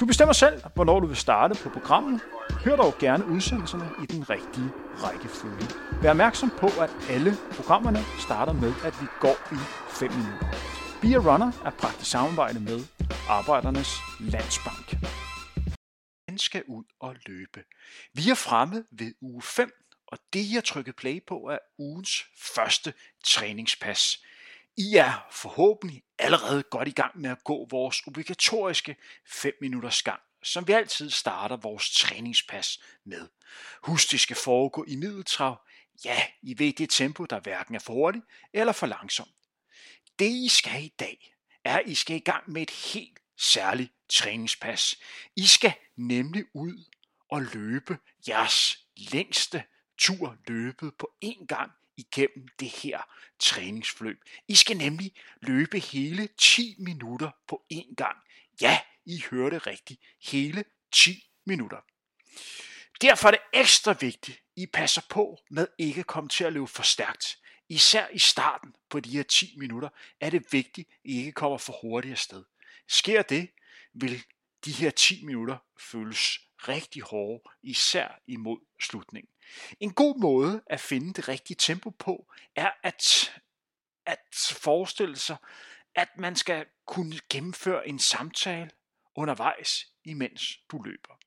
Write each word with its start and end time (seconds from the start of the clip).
Du 0.00 0.06
bestemmer 0.06 0.32
selv, 0.32 0.62
hvornår 0.74 1.00
du 1.00 1.06
vil 1.06 1.16
starte 1.16 1.54
på 1.62 1.68
programmet. 1.68 2.20
Hør 2.64 2.76
dog 2.76 2.94
gerne 2.98 3.26
udsendelserne 3.26 3.90
i 4.02 4.06
den 4.06 4.30
rigtige 4.30 4.70
rækkefølge. 5.02 5.66
Vær 6.02 6.10
opmærksom 6.10 6.50
på, 6.50 6.66
at 6.66 6.90
alle 7.10 7.32
programmerne 7.56 7.98
starter 8.26 8.52
med, 8.52 8.72
at 8.84 8.94
vi 9.00 9.06
går 9.20 9.36
i 9.52 9.58
5 9.88 10.10
minutter. 10.10 10.46
Be 11.02 11.08
a 11.08 11.32
Runner 11.32 11.52
er 11.64 11.70
praktisk 11.70 12.10
samarbejde 12.10 12.60
med 12.60 12.80
Arbejdernes 13.28 13.96
Landsbank. 14.20 14.96
Den 16.28 16.38
skal 16.38 16.62
ud 16.68 16.84
og 17.00 17.16
løbe. 17.26 17.60
Vi 18.14 18.30
er 18.30 18.34
fremme 18.34 18.84
ved 18.90 19.12
uge 19.20 19.42
5, 19.42 19.70
og 20.06 20.18
det 20.32 20.52
jeg 20.54 20.64
trykkede 20.64 20.96
play 20.96 21.20
på 21.28 21.34
er 21.34 21.58
ugens 21.78 22.26
første 22.54 22.94
træningspas. 23.24 24.22
I 24.76 24.96
er 24.96 25.26
forhåbentlig 25.30 26.02
allerede 26.18 26.62
godt 26.62 26.88
i 26.88 26.90
gang 26.90 27.20
med 27.20 27.30
at 27.30 27.44
gå 27.44 27.66
vores 27.70 28.02
obligatoriske 28.06 28.96
5 29.26 29.52
minutters 29.60 30.02
gang, 30.02 30.20
som 30.42 30.68
vi 30.68 30.72
altid 30.72 31.10
starter 31.10 31.56
vores 31.56 31.90
træningspas 31.90 32.82
med. 33.04 33.28
Husk, 33.82 34.10
det 34.10 34.20
skal 34.20 34.36
foregå 34.36 34.84
i 34.88 34.96
middeltrav. 34.96 35.60
Ja, 36.04 36.22
I 36.42 36.58
ved 36.58 36.72
det 36.72 36.90
tempo, 36.90 37.24
der 37.24 37.40
hverken 37.40 37.74
er 37.74 37.78
for 37.78 37.92
hurtigt 37.92 38.24
eller 38.52 38.72
for 38.72 38.86
langsomt. 38.86 39.34
Det 40.18 40.30
I 40.30 40.48
skal 40.48 40.84
i 40.84 40.94
dag, 40.98 41.34
er, 41.64 41.78
at 41.78 41.82
I 41.86 41.94
skal 41.94 42.16
i 42.16 42.20
gang 42.20 42.50
med 42.50 42.62
et 42.62 42.70
helt 42.70 43.18
særligt 43.38 43.92
træningspas. 44.08 44.96
I 45.36 45.46
skal 45.46 45.74
nemlig 45.96 46.44
ud 46.54 46.84
og 47.30 47.42
løbe 47.42 47.98
jeres 48.28 48.78
længste 48.96 49.64
tur 49.98 50.36
løbet 50.46 50.94
på 50.98 51.12
én 51.24 51.46
gang 51.46 51.72
igennem 51.96 52.48
det 52.60 52.68
her 52.68 53.02
træningsforløb. 53.38 54.24
I 54.48 54.54
skal 54.54 54.76
nemlig 54.76 55.12
løbe 55.40 55.78
hele 55.78 56.28
10 56.38 56.76
minutter 56.78 57.30
på 57.48 57.64
én 57.72 57.94
gang. 57.94 58.16
Ja, 58.60 58.80
I 59.06 59.22
hørte 59.30 59.58
rigtigt. 59.58 60.00
Hele 60.22 60.64
10 60.92 61.30
minutter. 61.44 61.80
Derfor 63.00 63.28
er 63.28 63.30
det 63.30 63.40
ekstra 63.52 63.96
vigtigt, 64.00 64.42
I 64.56 64.66
passer 64.66 65.02
på 65.10 65.38
med 65.50 65.68
ikke 65.78 66.00
at 66.00 66.06
komme 66.06 66.28
til 66.28 66.44
at 66.44 66.52
løbe 66.52 66.66
for 66.66 66.82
stærkt. 66.82 67.38
Især 67.68 68.08
i 68.08 68.18
starten 68.18 68.74
på 68.90 69.00
de 69.00 69.10
her 69.10 69.22
10 69.22 69.54
minutter 69.58 69.88
er 70.20 70.30
det 70.30 70.52
vigtigt, 70.52 70.88
at 70.88 71.10
I 71.10 71.18
ikke 71.18 71.32
kommer 71.32 71.58
for 71.58 71.78
hurtigt 71.82 72.12
afsted. 72.12 72.44
Sker 72.88 73.22
det, 73.22 73.50
vil 73.94 74.24
de 74.64 74.72
her 74.72 74.90
10 74.90 75.24
minutter 75.24 75.56
føles 75.80 76.40
rigtig 76.68 77.02
hårde, 77.02 77.42
især 77.62 78.20
imod 78.26 78.58
slutningen. 78.80 79.33
En 79.80 79.92
god 79.92 80.20
måde 80.20 80.62
at 80.66 80.80
finde 80.80 81.12
det 81.12 81.28
rigtige 81.28 81.56
tempo 81.60 81.90
på, 81.90 82.32
er 82.56 82.70
at, 82.82 83.32
at 84.06 84.18
forestille 84.52 85.16
sig, 85.16 85.36
at 85.94 86.08
man 86.18 86.36
skal 86.36 86.66
kunne 86.86 87.20
gennemføre 87.30 87.88
en 87.88 87.98
samtale 87.98 88.70
undervejs, 89.14 89.86
imens 90.04 90.58
du 90.70 90.82
løber. 90.82 91.18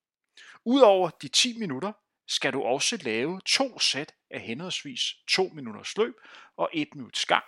Udover 0.65 1.09
de 1.09 1.27
10 1.27 1.59
minutter, 1.59 1.91
skal 2.27 2.53
du 2.53 2.63
også 2.63 2.97
lave 2.97 3.41
to 3.45 3.79
sæt 3.79 4.15
af 4.29 4.41
henholdsvis 4.41 5.01
2 5.27 5.49
minutters 5.53 5.97
løb 5.97 6.15
og 6.57 6.69
1 6.73 6.87
minuts 6.95 7.25
gang. 7.25 7.43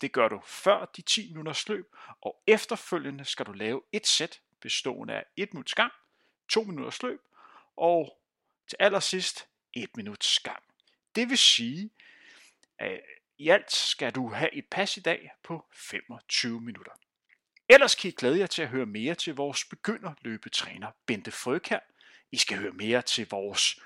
Det 0.00 0.12
gør 0.12 0.28
du 0.28 0.40
før 0.44 0.84
de 0.84 1.02
10 1.02 1.28
minutters 1.28 1.68
løb, 1.68 1.86
og 2.20 2.42
efterfølgende 2.46 3.24
skal 3.24 3.46
du 3.46 3.52
lave 3.52 3.82
et 3.92 4.06
sæt 4.06 4.40
bestående 4.60 5.14
af 5.14 5.24
1 5.36 5.54
minuts 5.54 5.74
gang, 5.74 5.92
2 6.48 6.62
minutters 6.62 7.02
løb 7.02 7.20
og 7.76 8.20
til 8.68 8.76
allersidst 8.80 9.48
1 9.76 9.96
minuts 9.96 10.38
gang. 10.38 10.62
Det 11.14 11.28
vil 11.28 11.38
sige, 11.38 11.90
at 12.78 13.00
i 13.38 13.48
alt 13.48 13.72
skal 13.72 14.12
du 14.12 14.28
have 14.28 14.54
et 14.54 14.66
pas 14.70 14.96
i 14.96 15.00
dag 15.00 15.30
på 15.42 15.66
25 15.74 16.60
minutter. 16.60 16.92
Ellers 17.68 17.94
kan 17.94 18.08
I 18.08 18.12
glæde 18.12 18.38
jer 18.38 18.46
til 18.46 18.62
at 18.62 18.68
høre 18.68 18.86
mere 18.86 19.14
til 19.14 19.34
vores 19.34 19.64
begynderløbetræner 19.64 20.90
Bente 21.06 21.30
Frøkær. 21.30 21.78
I 22.32 22.36
skal 22.36 22.58
høre 22.58 22.72
mere 22.72 23.02
til 23.02 23.28
vores 23.30 23.80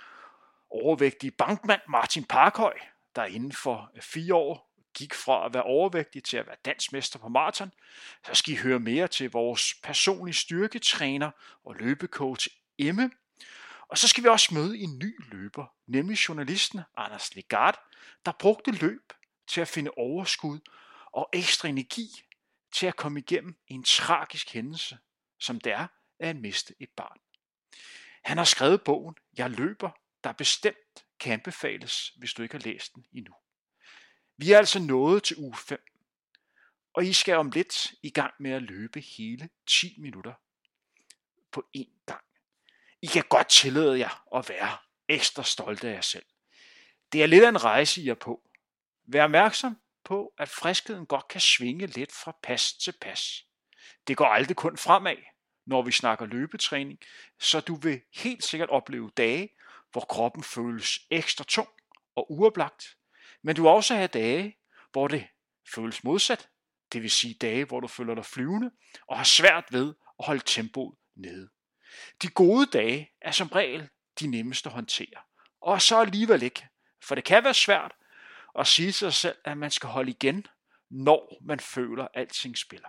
overvægtige 0.71 1.31
bankmand 1.31 1.81
Martin 1.89 2.25
Parkhøj, 2.25 2.79
der 3.17 3.25
inden 3.25 3.53
for 3.53 3.93
fire 4.01 4.35
år 4.35 4.71
gik 4.95 5.15
fra 5.15 5.47
at 5.47 5.55
være 5.55 5.63
overvægtig 5.63 6.25
til 6.25 6.37
at 6.37 6.47
være 6.47 6.57
dansmester 6.65 7.19
på 7.19 7.29
maraton. 7.29 7.73
Så 8.27 8.35
skal 8.35 8.55
I 8.55 8.57
høre 8.57 8.79
mere 8.79 9.09
til 9.09 9.31
vores 9.31 9.75
personlige 9.83 10.35
styrketræner 10.35 11.31
og 11.65 11.75
løbecoach 11.75 12.49
Emme. 12.79 13.11
Og 13.91 13.99
så 13.99 14.09
skal 14.09 14.25
vi 14.25 14.29
også 14.29 14.55
møde 14.55 14.79
en 14.79 14.99
ny 14.99 15.25
løber, 15.33 15.67
nemlig 15.87 16.29
journalisten 16.29 16.81
Anders 16.97 17.35
Legard, 17.35 17.85
der 18.25 18.33
brugte 18.33 18.71
løb 18.71 19.13
til 19.47 19.61
at 19.61 19.69
finde 19.69 19.91
overskud 19.97 20.61
og 21.13 21.29
ekstra 21.33 21.69
energi 21.69 22.09
til 22.73 22.87
at 22.87 22.97
komme 22.97 23.21
igennem 23.21 23.57
en 23.67 23.85
tragisk 23.85 24.53
hændelse, 24.53 24.99
som 25.39 25.61
det 25.61 25.73
er 25.73 25.87
at 26.19 26.37
miste 26.37 26.75
et 26.81 26.91
barn. 26.97 27.21
Han 28.25 28.37
har 28.37 28.45
skrevet 28.45 28.83
bogen 28.83 29.15
Jeg 29.37 29.51
løber, 29.51 29.91
der 30.25 30.33
bestemt 30.33 31.05
kan 31.21 31.33
anbefales, 31.33 32.09
hvis 32.09 32.35
du 32.35 32.43
ikke 32.43 32.55
har 32.55 32.63
læst 32.65 32.95
den 32.95 33.05
endnu. 33.13 33.35
Vi 34.37 34.53
er 34.53 34.59
altså 34.59 34.79
nået 34.79 35.23
til 35.23 35.37
uge 35.39 35.57
5, 35.57 35.81
og 36.93 37.05
I 37.05 37.13
skal 37.13 37.35
om 37.35 37.51
lidt 37.51 37.95
i 38.03 38.11
gang 38.11 38.35
med 38.41 38.51
at 38.51 38.63
løbe 38.63 39.01
hele 39.01 39.49
10 39.67 39.95
minutter 39.99 40.35
på 41.53 41.69
én 41.77 42.05
gang. 42.07 42.30
I 43.03 43.07
kan 43.07 43.25
godt 43.29 43.49
tillade 43.49 43.99
jer 43.99 44.37
at 44.37 44.49
være 44.49 44.77
ekstra 45.09 45.43
stolte 45.43 45.89
af 45.89 45.95
jer 45.95 46.01
selv. 46.01 46.27
Det 47.13 47.23
er 47.23 47.27
lidt 47.27 47.45
af 47.45 47.49
en 47.49 47.65
rejse, 47.65 48.03
I 48.03 48.09
er 48.09 48.15
på. 48.15 48.43
Vær 49.07 49.25
opmærksom 49.25 49.77
på, 50.05 50.33
at 50.39 50.49
friskheden 50.49 51.07
godt 51.07 51.29
kan 51.29 51.41
svinge 51.41 51.87
lidt 51.87 52.13
fra 52.13 52.37
pas 52.43 52.73
til 52.73 52.95
pas. 53.01 53.47
Det 54.07 54.17
går 54.17 54.27
aldrig 54.27 54.57
kun 54.57 54.77
fremad, 54.77 55.17
når 55.67 55.83
vi 55.83 55.93
snakker 55.93 56.27
løbetræning, 56.27 56.99
så 57.41 57.61
du 57.61 57.75
vil 57.75 58.01
helt 58.15 58.45
sikkert 58.45 58.69
opleve 58.69 59.11
dage, 59.17 59.49
hvor 59.93 60.01
kroppen 60.01 60.43
føles 60.43 60.99
ekstra 61.11 61.45
tung 61.45 61.69
og 62.17 62.33
uoplagt, 62.33 62.85
men 63.43 63.57
du 63.57 63.63
vil 63.63 63.71
også 63.71 63.95
have 63.95 64.09
dage, 64.09 64.59
hvor 64.93 65.09
det 65.09 65.27
føles 65.75 66.05
modsat, 66.05 66.49
det 66.93 67.03
vil 67.03 67.11
sige 67.11 67.35
dage, 67.35 67.65
hvor 67.65 67.81
du 67.81 67.87
føler 67.87 68.15
dig 68.15 68.25
flyvende 68.25 68.71
og 69.09 69.17
har 69.17 69.25
svært 69.25 69.65
ved 69.71 69.95
at 70.19 70.25
holde 70.25 70.43
tempoet 70.47 70.99
nede. 71.15 71.51
De 72.23 72.29
gode 72.29 72.67
dage 72.67 73.13
er 73.21 73.31
som 73.31 73.49
regel 73.49 73.89
de 74.21 74.27
nemmeste 74.27 74.69
at 74.69 74.73
håndtere. 74.73 75.23
Og 75.61 75.83
så 75.83 76.01
alligevel 76.01 76.43
ikke. 76.43 76.69
For 77.03 77.15
det 77.15 77.25
kan 77.25 77.45
være 77.45 77.55
svært 77.55 77.93
at 78.59 78.67
sige 78.67 78.87
til 78.87 78.95
sig 78.95 79.15
selv, 79.15 79.39
at 79.45 79.59
man 79.59 79.71
skal 79.71 79.89
holde 79.89 80.11
igen, 80.11 80.47
når 80.91 81.37
man 81.43 81.61
føler, 81.61 82.05
at 82.05 82.11
alting 82.15 82.59
spiller. 82.59 82.89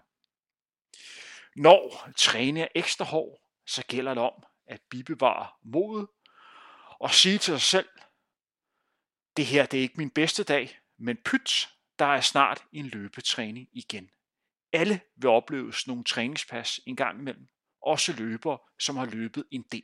Når 1.56 2.09
træning 2.17 2.59
er 2.59 2.67
ekstra 2.75 3.06
hård, 3.06 3.41
så 3.66 3.84
gælder 3.88 4.13
det 4.13 4.23
om 4.23 4.44
at 4.67 4.81
bibevare 4.89 5.47
modet 5.63 6.07
og 7.00 7.13
sige 7.13 7.38
til 7.38 7.53
sig 7.53 7.62
selv, 7.62 7.89
det 9.38 9.45
her 9.45 9.66
det 9.66 9.78
er 9.78 9.81
ikke 9.81 9.97
min 9.97 10.09
bedste 10.09 10.44
dag, 10.44 10.79
men 10.97 11.18
pyt, 11.25 11.69
der 12.00 12.06
er 12.06 12.22
snart 12.22 12.63
en 12.72 12.85
løbetræning 12.85 13.68
igen. 13.72 14.09
Alle 14.73 15.01
vil 15.16 15.29
opleve 15.29 15.73
sådan 15.73 15.91
nogle 15.91 16.03
træningspas 16.03 16.79
en 16.88 16.95
gang 16.95 17.19
imellem, 17.19 17.47
også 17.86 18.14
løbere, 18.14 18.58
som 18.80 18.97
har 18.97 19.06
løbet 19.06 19.44
en 19.52 19.66
del. 19.72 19.84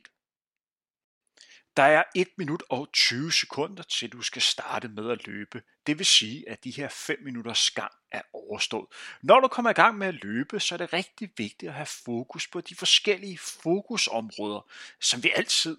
Der 1.76 1.84
er 1.84 2.02
1 2.14 2.28
minut 2.38 2.62
og 2.70 2.88
20 2.92 3.32
sekunder 3.32 3.82
til 3.82 4.12
du 4.12 4.22
skal 4.22 4.42
starte 4.42 4.88
med 4.88 5.10
at 5.10 5.26
løbe. 5.26 5.62
Det 5.86 5.98
vil 5.98 6.06
sige, 6.06 6.48
at 6.48 6.64
de 6.64 6.70
her 6.70 6.88
5 6.88 7.18
minutters 7.22 7.70
gang 7.70 7.92
er 8.10 8.22
overstået. 8.32 8.86
Når 9.22 9.40
du 9.40 9.48
kommer 9.48 9.70
i 9.70 9.74
gang 9.74 9.98
med 9.98 10.06
at 10.06 10.24
løbe, 10.24 10.60
så 10.60 10.74
er 10.74 10.76
det 10.76 10.92
rigtig 10.92 11.30
vigtigt 11.36 11.68
at 11.68 11.74
have 11.74 11.86
fokus 11.86 12.48
på 12.48 12.60
de 12.60 12.74
forskellige 12.74 13.38
fokusområder, 13.38 14.70
som 15.00 15.22
vi 15.22 15.32
altid 15.36 15.78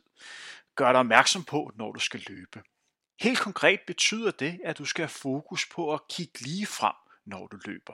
gør 0.75 0.91
dig 0.91 0.99
opmærksom 0.99 1.43
på, 1.43 1.71
når 1.75 1.91
du 1.91 1.99
skal 1.99 2.23
løbe. 2.27 2.63
Helt 3.19 3.39
konkret 3.39 3.79
betyder 3.87 4.31
det, 4.31 4.59
at 4.63 4.77
du 4.77 4.85
skal 4.85 5.03
have 5.03 5.09
fokus 5.09 5.69
på 5.69 5.93
at 5.93 6.07
kigge 6.09 6.41
lige 6.41 6.65
frem, 6.65 6.95
når 7.25 7.47
du 7.47 7.59
løber. 7.65 7.93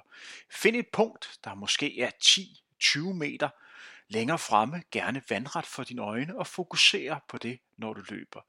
Find 0.51 0.75
et 0.75 0.87
punkt, 0.93 1.39
der 1.43 1.55
måske 1.55 2.01
er 2.01 2.11
10-20 2.23 3.13
meter 3.13 3.49
længere 4.07 4.39
fremme, 4.39 4.83
gerne 4.91 5.21
vandret 5.29 5.65
for 5.65 5.83
dine 5.83 6.01
øjne 6.01 6.37
og 6.37 6.47
fokusere 6.47 7.19
på 7.27 7.37
det, 7.37 7.59
når 7.77 7.93
du 7.93 8.01
løber. 8.09 8.41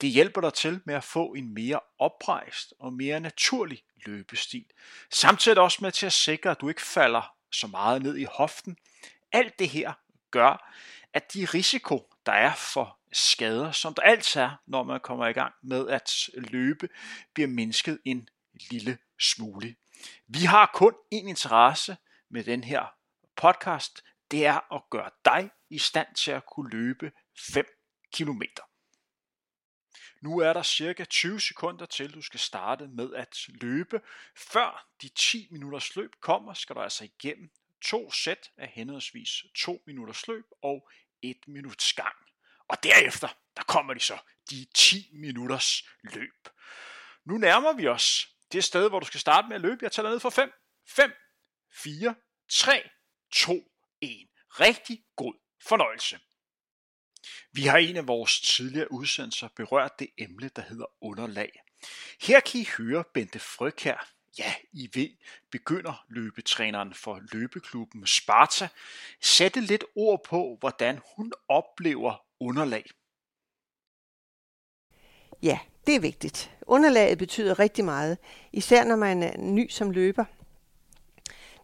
Det 0.00 0.10
hjælper 0.10 0.40
dig 0.40 0.54
til 0.54 0.80
med 0.84 0.94
at 0.94 1.04
få 1.04 1.34
en 1.34 1.54
mere 1.54 1.80
oprejst 1.98 2.74
og 2.78 2.92
mere 2.92 3.20
naturlig 3.20 3.82
løbestil. 4.06 4.64
Samtidig 5.10 5.58
også 5.58 5.78
med 5.80 5.92
til 5.92 6.06
at 6.06 6.12
sikre, 6.12 6.50
at 6.50 6.60
du 6.60 6.68
ikke 6.68 6.82
falder 6.82 7.34
så 7.52 7.66
meget 7.66 8.02
ned 8.02 8.16
i 8.16 8.24
hoften. 8.24 8.76
Alt 9.32 9.58
det 9.58 9.68
her 9.68 9.92
gør, 10.30 10.74
at 11.12 11.34
de 11.34 11.44
risiko, 11.44 12.10
der 12.26 12.32
er 12.32 12.54
for 12.54 12.98
skader, 13.12 13.72
som 13.72 13.94
der 13.94 14.02
altid 14.02 14.40
er, 14.40 14.50
når 14.66 14.82
man 14.82 15.00
kommer 15.00 15.26
i 15.26 15.32
gang 15.32 15.54
med 15.62 15.88
at 15.88 16.30
løbe, 16.34 16.88
bliver 17.34 17.48
mindsket 17.48 17.98
en 18.04 18.28
lille 18.70 18.98
smule. 19.20 19.74
Vi 20.26 20.38
har 20.38 20.70
kun 20.74 20.92
én 21.14 21.28
interesse 21.28 21.96
med 22.30 22.44
den 22.44 22.64
her 22.64 22.94
podcast, 23.36 24.02
det 24.30 24.46
er 24.46 24.74
at 24.74 24.82
gøre 24.90 25.10
dig 25.24 25.50
i 25.70 25.78
stand 25.78 26.14
til 26.14 26.30
at 26.30 26.46
kunne 26.46 26.70
løbe 26.70 27.12
5 27.36 27.66
km. 28.12 28.42
Nu 30.20 30.38
er 30.38 30.52
der 30.52 30.62
cirka 30.62 31.04
20 31.04 31.40
sekunder 31.40 31.86
til, 31.86 32.14
du 32.14 32.22
skal 32.22 32.40
starte 32.40 32.88
med 32.88 33.14
at 33.14 33.36
løbe. 33.48 34.00
Før 34.36 34.86
de 35.02 35.08
10 35.08 35.48
minutters 35.50 35.96
løb 35.96 36.10
kommer, 36.20 36.54
skal 36.54 36.76
du 36.76 36.80
altså 36.80 37.04
igennem 37.04 37.50
to 37.82 38.12
sæt 38.12 38.50
af 38.56 38.68
henholdsvis 38.68 39.44
2 39.54 39.82
minutters 39.86 40.28
løb 40.28 40.44
og 40.62 40.88
1 41.22 41.36
minuts 41.46 41.92
gang. 41.92 42.16
Og 42.68 42.82
derefter, 42.82 43.28
der 43.56 43.62
kommer 43.62 43.94
de 43.94 44.00
så, 44.00 44.18
de 44.50 44.66
10 44.74 45.10
minutters 45.12 45.82
løb. 46.02 46.48
Nu 47.24 47.38
nærmer 47.38 47.72
vi 47.72 47.88
os 47.88 48.28
det 48.52 48.64
sted, 48.64 48.88
hvor 48.88 49.00
du 49.00 49.06
skal 49.06 49.20
starte 49.20 49.48
med 49.48 49.56
at 49.56 49.62
løbe. 49.62 49.78
Jeg 49.82 49.92
tæller 49.92 50.10
ned 50.10 50.20
for 50.20 50.30
5, 50.30 50.52
5, 50.86 51.12
4, 51.72 52.14
3, 52.48 52.90
2, 53.32 53.72
en 54.00 54.28
Rigtig 54.50 55.04
god 55.16 55.34
fornøjelse. 55.68 56.18
Vi 57.52 57.62
har 57.62 57.78
i 57.78 57.90
en 57.90 57.96
af 57.96 58.06
vores 58.06 58.40
tidligere 58.40 58.92
udsendelser 58.92 59.48
berørt 59.56 59.98
det 59.98 60.08
emne, 60.18 60.50
der 60.56 60.62
hedder 60.62 60.86
underlag. 61.00 61.62
Her 62.22 62.40
kan 62.40 62.60
I 62.60 62.68
høre 62.78 63.04
Bente 63.14 63.40
her. 63.82 63.96
ja, 64.38 64.54
I 64.72 64.90
ved, 64.94 65.10
begynder 65.50 66.04
løbetræneren 66.08 66.94
for 66.94 67.20
løbeklubben 67.32 68.06
Sparta, 68.06 68.68
sætte 69.20 69.60
lidt 69.60 69.84
ord 69.96 70.24
på, 70.24 70.56
hvordan 70.60 71.00
hun 71.16 71.32
oplever 71.48 72.24
underlag. 72.40 72.90
Ja, 75.42 75.58
det 75.86 75.94
er 75.94 76.00
vigtigt. 76.00 76.50
Underlaget 76.62 77.18
betyder 77.18 77.58
rigtig 77.58 77.84
meget, 77.84 78.18
især 78.52 78.84
når 78.84 78.96
man 78.96 79.22
er 79.22 79.38
ny 79.38 79.68
som 79.68 79.90
løber. 79.90 80.24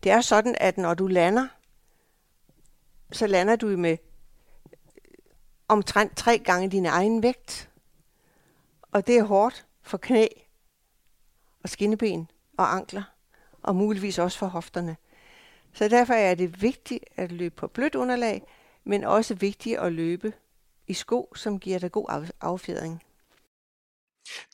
Det 0.03 0.13
er 0.13 0.21
sådan, 0.21 0.57
at 0.61 0.79
når 0.79 0.95
du 0.95 1.07
lander, 1.07 1.49
så 3.13 3.27
lander 3.27 3.57
du 3.57 3.67
med 3.67 3.91
øh, 3.91 3.99
omtrent 5.69 6.17
tre 6.17 6.39
gange 6.39 6.71
din 6.71 6.87
egen 6.87 7.23
vægt. 7.23 7.71
Og 8.83 9.07
det 9.07 9.19
er 9.19 9.23
hårdt 9.23 9.67
for 9.83 9.99
knæ 9.99 10.27
og 11.63 11.69
skinneben 11.69 12.31
og 12.57 12.75
ankler, 12.75 13.03
og 13.63 13.77
muligvis 13.77 14.19
også 14.19 14.39
for 14.39 14.47
hofterne. 14.47 14.97
Så 15.73 15.89
derfor 15.89 16.15
er 16.15 16.35
det 16.35 16.63
vigtigt 16.63 17.05
at 17.17 17.33
løbe 17.33 17.55
på 17.55 17.67
blødt 17.67 17.95
underlag, 17.95 18.43
men 18.85 19.05
også 19.05 19.35
vigtigt 19.35 19.79
at 19.79 19.93
løbe 19.93 20.33
i 20.87 20.95
sko, 20.95 21.33
som 21.35 21.61
giver 21.61 21.79
dig 21.79 21.93
god 21.93 22.29
affjedring. 22.41 23.03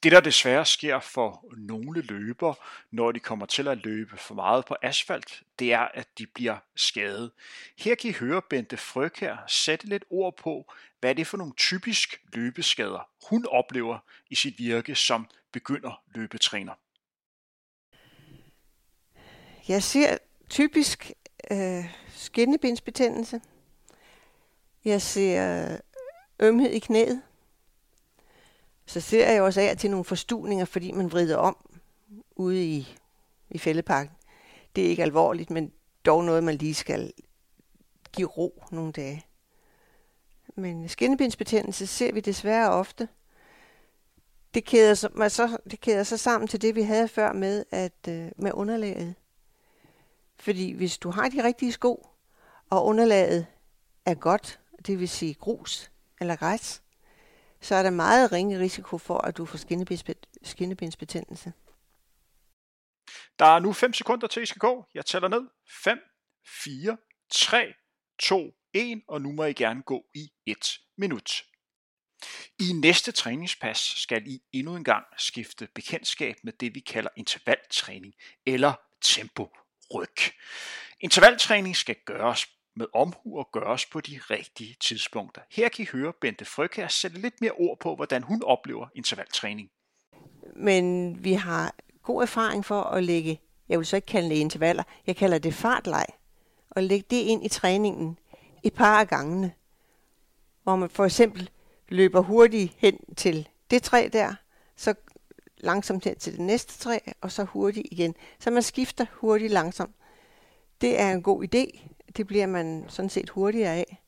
Det 0.03 0.13
der 0.13 0.21
desværre 0.21 0.67
sker 0.67 1.01
for 1.01 1.45
nogle 1.57 2.01
løber, 2.01 2.55
når 2.91 3.13
de 3.13 3.21
kommer 3.21 3.47
til 3.47 3.69
at 3.69 3.79
løbe 3.85 4.17
for 4.17 4.35
meget 4.35 4.65
på 4.65 4.77
asfalt, 4.83 5.43
det 5.59 5.73
er, 5.73 5.89
at 5.95 6.19
de 6.19 6.27
bliver 6.27 6.57
skadet. 6.77 7.31
Her 7.79 7.95
kan 7.95 8.11
I 8.11 8.13
høre 8.13 8.43
Bente 8.43 8.79
her 9.21 9.37
sætte 9.47 9.87
lidt 9.87 10.05
ord 10.11 10.37
på, 10.37 10.73
hvad 11.01 11.15
det 11.15 11.21
er 11.21 11.27
for 11.27 11.37
nogle 11.37 11.53
typisk 11.57 12.23
løbeskader, 12.33 13.09
hun 13.31 13.47
oplever 13.47 13.99
i 14.31 14.35
sit 14.35 14.59
virke 14.59 14.95
som 14.95 15.27
begynder 15.53 16.03
løbetræner. 16.15 16.75
Jeg 19.69 19.83
ser 19.83 20.19
typisk 20.51 21.13
øh, 21.51 21.85
skinnebindsbetændelse. 22.09 23.41
Jeg 24.85 25.03
ser 25.03 25.73
øh, 25.73 25.79
ømhed 26.41 26.71
i 26.71 26.79
knæet 26.79 27.23
så 28.91 29.01
ser 29.01 29.31
jeg 29.31 29.43
også 29.43 29.61
af 29.61 29.77
til 29.77 29.91
nogle 29.91 30.05
forstuninger, 30.05 30.65
fordi 30.65 30.93
man 30.93 31.13
vrider 31.13 31.37
om 31.37 31.57
ude 32.37 32.65
i, 32.65 32.97
i 33.51 33.59
fældeparken. 33.59 34.13
Det 34.77 34.85
er 34.85 34.89
ikke 34.89 35.03
alvorligt, 35.03 35.51
men 35.51 35.73
dog 36.05 36.25
noget, 36.25 36.45
man 36.45 36.55
lige 36.55 36.75
skal 36.75 37.13
give 38.13 38.29
ro 38.29 38.65
nogle 38.71 38.93
dage. 38.93 39.27
Men 40.55 40.89
skinnebindsbetændelse 40.89 41.87
ser 41.87 42.13
vi 42.13 42.21
desværre 42.21 42.71
ofte. 42.71 43.09
Det 44.55 44.65
kæder, 44.65 44.95
sig, 44.95 45.11
så, 45.29 45.59
det 45.71 45.81
kæder 45.81 46.03
sig 46.03 46.21
sammen 46.21 46.49
til 46.49 46.63
det, 46.63 46.75
vi 46.75 46.83
havde 46.83 47.09
før 47.09 47.33
med, 47.33 47.65
at, 47.71 48.09
øh, 48.09 48.31
med 48.37 48.53
underlaget. 48.55 49.15
Fordi 50.37 50.73
hvis 50.73 50.99
du 50.99 51.11
har 51.11 51.29
de 51.29 51.45
rigtige 51.45 51.73
sko, 51.73 52.09
og 52.71 52.87
underlaget 52.87 53.47
er 54.07 54.15
godt, 54.15 54.61
det 54.87 55.01
vil 55.01 55.09
sige 55.09 55.35
grus 55.35 55.91
eller 56.21 56.37
græs, 56.37 56.83
så 57.61 57.75
er 57.75 57.83
der 57.83 57.91
meget 57.91 58.33
ringe 58.33 58.59
risiko 58.59 58.99
for, 58.99 59.19
at 59.19 59.37
du 59.37 59.47
får 59.47 59.59
skinnebindsbetændelse. 60.43 61.53
Der 63.39 63.47
er 63.47 63.59
nu 63.59 63.73
5 63.73 63.93
sekunder 63.93 64.27
til, 64.27 64.43
I 64.43 64.47
skal 64.47 64.59
gå. 64.59 64.87
Jeg 64.95 65.07
tæller 65.07 65.29
ned. 65.29 65.43
5, 65.85 65.99
4, 66.47 66.97
3, 67.31 67.75
2, 68.19 68.51
1, 68.75 69.03
og 69.09 69.23
nu 69.23 69.33
må 69.33 69.45
I 69.45 69.53
gerne 69.53 69.83
gå 69.83 70.05
i 70.15 70.33
1 70.47 70.81
minut. 70.97 71.43
I 72.59 72.73
næste 72.73 73.13
træningspas 73.13 73.79
skal 73.79 74.27
I 74.27 74.43
endnu 74.53 74.77
en 74.77 74.85
gang 74.85 75.07
skifte 75.19 75.69
bekendtskab 75.75 76.37
med 76.43 76.53
det, 76.53 76.75
vi 76.75 76.81
kalder 76.81 77.11
intervaltræning 77.17 78.15
eller 78.47 78.73
temporyg. 79.01 80.17
Intervaltræning 81.01 81.77
skal 81.77 81.97
gøres 82.05 82.47
med 82.77 82.87
omhu 82.95 83.39
og 83.39 83.49
gøres 83.53 83.87
på 83.87 84.01
de 84.01 84.21
rigtige 84.31 84.77
tidspunkter. 84.81 85.43
Her 85.51 85.69
kan 85.69 85.83
I 85.83 85.89
høre 85.93 86.13
Bente 86.21 86.45
Frøkær 86.45 86.89
sætte 86.89 87.21
lidt 87.21 87.41
mere 87.41 87.53
ord 87.53 87.79
på, 87.79 87.97
hvordan 87.97 88.23
hun 88.23 88.43
oplever 88.43 88.87
intervaltræning. 88.95 89.71
Men 90.57 91.17
vi 91.25 91.33
har 91.33 91.75
god 92.03 92.23
erfaring 92.23 92.65
for 92.65 92.83
at 92.83 93.05
lægge, 93.05 93.41
jeg 93.69 93.79
vil 93.79 93.87
så 93.87 93.97
ikke 93.97 94.07
kalde 94.07 94.31
det 94.31 94.37
intervaller, 94.37 94.83
jeg 95.07 95.17
kalder 95.17 95.39
det 95.39 95.55
fartleg, 95.55 96.07
og 96.71 96.83
lægge 96.83 97.07
det 97.11 97.17
ind 97.17 97.45
i 97.45 97.49
træningen 97.49 98.19
et 98.63 98.75
par 98.75 99.01
af 99.01 99.09
gangene, 99.09 99.53
hvor 100.63 100.77
man 100.77 100.91
for 100.91 101.05
eksempel 101.05 101.51
løber 101.89 102.21
hurtigt 102.21 102.75
hen 102.79 103.15
til 103.17 103.49
det 103.71 103.83
træ 103.83 104.09
der, 104.13 104.35
så 104.77 104.95
langsomt 105.57 106.05
hen 106.05 106.19
til 106.19 106.33
det 106.33 106.41
næste 106.41 106.79
træ, 106.79 106.99
og 107.21 107.33
så 107.33 107.45
hurtigt 107.45 107.89
igen. 107.91 108.15
Så 108.39 108.51
man 108.51 108.63
skifter 108.63 109.07
hurtigt 109.13 109.53
langsomt. 109.53 109.95
Det 110.81 111.01
er 111.01 111.11
en 111.11 111.23
god 111.23 111.45
idé, 111.45 111.89
det 112.17 112.27
bliver 112.27 112.47
man 112.47 112.85
sådan 112.89 113.09
set 113.09 113.31
hurtigere 113.31 113.75
af. 113.75 114.03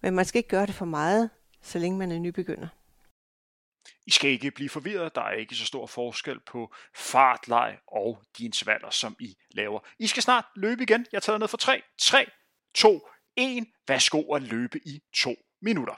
Men 0.00 0.14
man 0.14 0.24
skal 0.24 0.38
ikke 0.38 0.48
gøre 0.48 0.66
det 0.66 0.74
for 0.74 0.84
meget, 0.84 1.30
så 1.62 1.78
længe 1.78 1.98
man 1.98 2.12
er 2.12 2.18
nybegynder. 2.18 2.68
I 4.06 4.10
skal 4.10 4.30
ikke 4.30 4.50
blive 4.50 4.68
forvirret, 4.68 5.14
der 5.14 5.22
er 5.22 5.32
ikke 5.32 5.54
så 5.54 5.66
stor 5.66 5.86
forskel 5.86 6.40
på 6.40 6.74
fartleg 6.94 7.78
og 7.86 8.22
de 8.38 8.44
intervaller, 8.44 8.90
som 8.90 9.16
I 9.20 9.36
laver. 9.50 9.80
I 9.98 10.06
skal 10.06 10.22
snart 10.22 10.44
løbe 10.56 10.82
igen. 10.82 11.06
Jeg 11.12 11.22
tager 11.22 11.38
ned 11.38 11.48
for 11.48 11.56
3, 11.56 11.82
3, 11.98 12.26
2, 12.74 13.08
1. 13.36 13.66
Værsgo 13.88 14.34
at 14.34 14.42
løbe 14.42 14.78
i 14.78 15.02
2 15.14 15.34
minutter. 15.62 15.94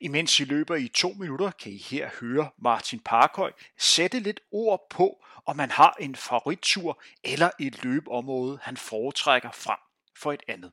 Imens 0.00 0.40
I 0.40 0.44
løber 0.44 0.76
i 0.76 0.88
to 0.88 1.08
minutter, 1.08 1.50
kan 1.50 1.72
I 1.72 1.78
her 1.78 2.10
høre 2.20 2.50
Martin 2.58 3.00
Parkhøj 3.00 3.52
sætte 3.78 4.20
lidt 4.20 4.40
ord 4.52 4.86
på, 4.90 5.24
om 5.46 5.56
man 5.56 5.70
har 5.70 5.96
en 6.00 6.16
favorittur 6.16 7.02
eller 7.24 7.50
et 7.60 7.84
løbeområde, 7.84 8.58
han 8.62 8.76
foretrækker 8.76 9.50
frem 9.50 9.78
for 10.18 10.32
et 10.32 10.42
andet. 10.48 10.72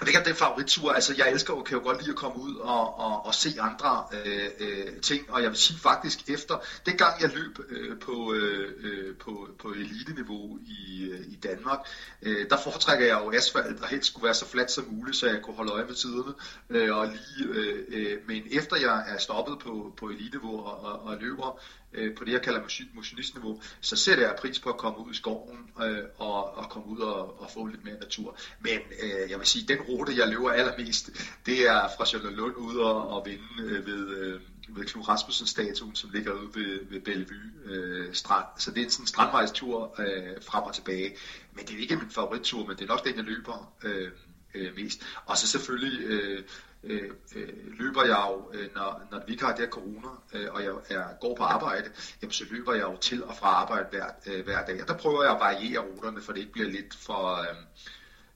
Jeg 0.00 0.06
ved 0.06 0.12
ikke, 0.12 0.18
om 0.18 0.24
det 0.24 0.30
er 0.30 0.44
favorittur. 0.46 0.92
Altså, 0.92 1.14
jeg 1.18 1.30
elsker 1.30 1.54
og 1.54 1.64
kan 1.64 1.78
jo 1.78 1.84
godt 1.84 1.98
lide 1.98 2.10
at 2.10 2.16
komme 2.16 2.38
ud 2.42 2.56
og, 2.56 2.98
og, 2.98 3.26
og 3.26 3.34
se 3.34 3.48
andre 3.60 4.04
øh, 4.12 4.50
øh, 4.60 5.00
ting, 5.00 5.30
og 5.30 5.42
jeg 5.42 5.50
vil 5.50 5.58
sige 5.58 5.78
faktisk 5.78 6.30
efter, 6.30 6.58
det 6.86 6.98
gang 6.98 7.22
jeg 7.22 7.30
løb 7.34 7.58
øh, 7.68 7.98
på, 7.98 8.34
øh, 8.34 8.72
øh, 8.78 9.16
på, 9.16 9.48
på 9.58 9.68
elite-niveau 9.68 10.58
i, 10.58 11.10
øh, 11.10 11.20
i 11.28 11.36
Danmark, 11.42 11.78
øh, 12.22 12.50
der 12.50 12.56
foretrækker 12.64 13.06
jeg 13.06 13.20
jo 13.24 13.32
asfalt, 13.32 13.82
og 13.82 13.88
helst 13.88 14.06
skulle 14.06 14.24
være 14.24 14.34
så 14.34 14.46
fladt 14.46 14.70
som 14.70 14.84
muligt, 14.90 15.16
så 15.16 15.26
jeg 15.26 15.42
kunne 15.42 15.56
holde 15.56 15.72
øje 15.72 15.84
med 15.84 15.94
tiderne. 15.94 16.34
Øh, 16.70 16.96
og 16.96 17.06
lige, 17.06 17.48
øh, 17.48 17.84
øh, 17.88 18.18
men 18.26 18.42
efter 18.50 18.76
jeg 18.76 19.04
er 19.08 19.18
stoppet 19.18 19.58
på, 19.58 19.92
på 19.96 20.08
elite-niveau 20.08 20.60
og, 20.64 20.84
og, 20.84 21.02
og 21.02 21.16
løber, 21.20 21.60
øh, 21.92 22.14
på 22.14 22.24
det, 22.24 22.32
jeg 22.32 22.42
kalder 22.42 22.60
motionistniveau, 22.94 23.62
så 23.80 23.96
sætter 23.96 24.26
jeg 24.26 24.36
pris 24.38 24.58
på 24.58 24.68
at 24.68 24.76
komme 24.76 24.98
ud 24.98 25.12
i 25.12 25.16
skoven 25.16 25.70
øh, 25.82 26.04
og, 26.18 26.56
og 26.56 26.70
komme 26.70 26.88
ud 26.88 26.98
og, 26.98 27.40
og 27.40 27.50
få 27.50 27.66
lidt 27.66 27.84
mere 27.84 27.98
natur. 28.00 28.36
Men 28.60 28.78
øh, 29.02 29.30
jeg 29.30 29.38
vil 29.38 29.46
sige, 29.46 29.68
den 29.68 29.80
rute, 29.80 30.16
jeg 30.16 30.28
løber 30.28 30.50
allermest, 30.50 31.10
det 31.46 31.68
er 31.68 31.88
fra 31.96 32.06
Charlottenlund 32.06 32.56
ud 32.56 32.76
og, 32.76 33.08
og 33.08 33.26
vinde 33.26 33.72
øh, 33.72 33.86
ved, 33.86 34.08
øh, 34.08 34.40
ved 34.68 34.84
Knud 34.84 35.08
Rasmussen-statuen, 35.08 35.94
som 35.94 36.10
ligger 36.10 36.32
ude 36.32 36.54
ved, 36.54 36.78
ved 36.90 37.00
Bellevue 37.00 37.50
øh, 37.64 38.14
strand. 38.14 38.46
Så 38.58 38.70
det 38.70 38.82
er 38.86 38.90
sådan 38.90 39.02
en 39.02 39.06
strandvejstur 39.06 39.94
øh, 39.98 40.42
frem 40.42 40.62
og 40.62 40.74
tilbage. 40.74 41.16
Men 41.52 41.64
det 41.64 41.74
er 41.74 41.78
ikke 41.78 41.96
min 41.96 42.10
favorittur, 42.10 42.66
men 42.66 42.76
det 42.76 42.82
er 42.82 42.88
nok 42.88 43.04
den, 43.04 43.16
jeg 43.16 43.24
løber 43.24 43.72
øh, 43.84 44.10
øh, 44.54 44.74
mest. 44.76 45.02
Og 45.26 45.38
så 45.38 45.46
selvfølgelig 45.46 46.04
øh, 46.04 46.44
Øh, 46.82 47.10
øh, 47.36 47.78
løber 47.78 48.04
jeg 48.04 48.26
jo, 48.30 48.50
øh, 48.52 48.74
når, 48.74 49.02
når 49.10 49.22
vi 49.26 49.32
ikke 49.32 49.44
har 49.44 49.56
det 49.56 49.64
her 49.64 49.70
corona, 49.70 50.08
øh, 50.32 50.54
og 50.54 50.62
jeg 50.64 50.72
er, 50.90 51.04
går 51.20 51.36
på 51.36 51.42
arbejde, 51.42 51.92
jamen 52.22 52.32
så 52.32 52.44
løber 52.50 52.74
jeg 52.74 52.82
jo 52.82 52.96
til 52.96 53.24
og 53.24 53.36
fra 53.36 53.48
arbejde 53.48 53.86
hver, 53.90 54.06
øh, 54.26 54.44
hver 54.44 54.64
dag. 54.64 54.82
Og 54.82 54.88
der 54.88 54.98
prøver 54.98 55.22
jeg 55.22 55.32
at 55.32 55.40
variere 55.40 55.78
ruterne, 55.78 56.20
for 56.20 56.32
det 56.32 56.40
ikke 56.40 56.52
bliver 56.52 56.68
lidt 56.68 56.94
for... 56.94 57.36
Øh, 57.36 57.56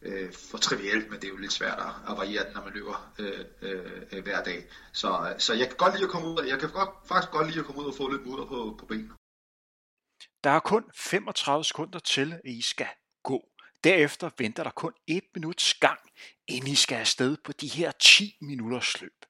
øh 0.02 0.32
for 0.32 0.58
trivielt, 0.58 1.10
men 1.10 1.20
det 1.20 1.24
er 1.24 1.32
jo 1.32 1.36
lidt 1.36 1.52
svært 1.52 1.78
at, 1.78 2.10
at 2.12 2.18
variere 2.18 2.44
den, 2.44 2.52
når 2.54 2.64
man 2.64 2.72
løber 2.72 3.12
øh, 3.18 3.44
øh, 3.62 4.22
hver 4.22 4.42
dag. 4.42 4.66
Så, 4.92 5.34
så 5.38 5.54
jeg 5.54 5.68
kan 5.68 5.76
godt 5.76 5.94
lide 5.94 6.04
at 6.04 6.10
komme 6.10 6.28
ud, 6.28 6.44
jeg 6.48 6.60
kan 6.60 6.70
godt, 6.70 6.90
faktisk 7.08 7.32
godt 7.32 7.46
lide 7.46 7.60
at 7.60 7.66
komme 7.66 7.80
ud 7.80 7.86
og 7.86 7.94
få 7.94 8.08
lidt 8.08 8.26
mudder 8.26 8.46
på, 8.46 8.76
på 8.80 8.86
benene. 8.86 9.14
Der 10.44 10.50
er 10.50 10.60
kun 10.60 10.84
35 10.94 11.64
sekunder 11.64 11.98
til, 11.98 12.32
at 12.32 12.50
I 12.50 12.62
skal 12.62 12.88
gå. 13.22 13.53
Derefter 13.84 14.30
venter 14.38 14.62
der 14.62 14.70
kun 14.70 14.92
et 15.06 15.24
minuts 15.34 15.74
gang, 15.74 16.00
inden 16.46 16.70
I 16.70 16.74
skal 16.74 16.96
afsted 16.96 17.36
på 17.36 17.52
de 17.52 17.68
her 17.68 17.90
10 17.90 18.36
minutters 18.40 19.00
løb. 19.00 19.24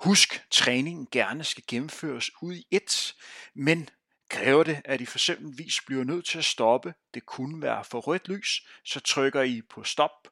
Husk, 0.00 0.44
træningen 0.50 1.08
gerne 1.12 1.44
skal 1.44 1.64
gennemføres 1.66 2.30
ud 2.42 2.54
i 2.54 2.66
et, 2.70 3.14
men 3.54 3.88
kræver 4.28 4.62
det, 4.62 4.82
at 4.84 5.00
I 5.00 5.06
for 5.06 5.18
eksempelvis 5.18 5.80
bliver 5.86 6.04
nødt 6.04 6.26
til 6.26 6.38
at 6.38 6.44
stoppe, 6.44 6.94
det 7.14 7.26
kunne 7.26 7.62
være 7.62 7.84
for 7.84 8.00
rødt 8.00 8.28
lys, 8.28 8.66
så 8.84 9.00
trykker 9.00 9.42
I 9.42 9.62
på 9.62 9.84
stop, 9.84 10.28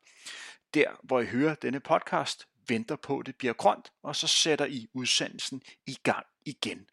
der 0.75 0.91
hvor 1.03 1.21
I 1.21 1.27
hører 1.27 1.55
denne 1.55 1.81
podcast, 1.81 2.49
venter 2.69 2.97
på, 2.97 3.19
at 3.19 3.27
det 3.27 3.37
bliver 3.37 3.55
grønt, 3.55 3.93
og 4.03 4.17
så 4.17 4.27
sætter 4.27 4.67
I 4.67 4.89
udsendelsen 4.95 5.63
i 5.87 5.99
gang 6.03 6.27
igen. 6.45 6.87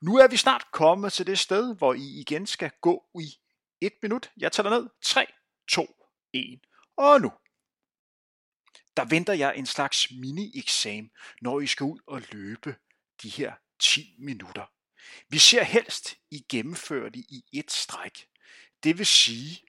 Nu 0.00 0.16
er 0.16 0.28
vi 0.28 0.36
snart 0.36 0.70
kommet 0.72 1.12
til 1.12 1.26
det 1.26 1.38
sted, 1.38 1.76
hvor 1.76 1.94
I 1.94 2.20
igen 2.20 2.46
skal 2.46 2.70
gå 2.80 3.04
i 3.20 3.38
et 3.80 3.92
minut. 4.02 4.30
Jeg 4.36 4.52
tæller 4.52 4.70
ned. 4.70 4.88
3, 5.02 5.26
2, 5.68 5.97
1. 6.32 6.60
Og 6.96 7.20
nu. 7.20 7.32
Der 8.96 9.04
venter 9.04 9.32
jeg 9.32 9.56
en 9.56 9.66
slags 9.66 10.10
mini-eksamen, 10.10 11.10
når 11.40 11.60
I 11.60 11.66
skal 11.66 11.84
ud 11.84 12.00
og 12.06 12.22
løbe 12.32 12.76
de 13.22 13.28
her 13.28 13.52
10 13.78 14.14
minutter. 14.18 14.66
Vi 15.28 15.38
ser 15.38 15.62
helst, 15.62 16.16
I 16.30 16.44
gennemfører 16.48 17.08
det 17.08 17.24
i 17.28 17.44
et 17.52 17.70
stræk. 17.70 18.28
Det 18.82 18.98
vil 18.98 19.06
sige, 19.06 19.62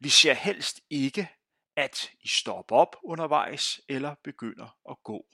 vi 0.00 0.08
ser 0.08 0.34
helst 0.34 0.80
ikke, 0.90 1.28
at 1.76 2.10
I 2.20 2.28
stopper 2.28 2.76
op 2.76 2.96
undervejs 3.02 3.80
eller 3.88 4.14
begynder 4.24 4.78
at 4.90 4.96
gå. 5.02 5.26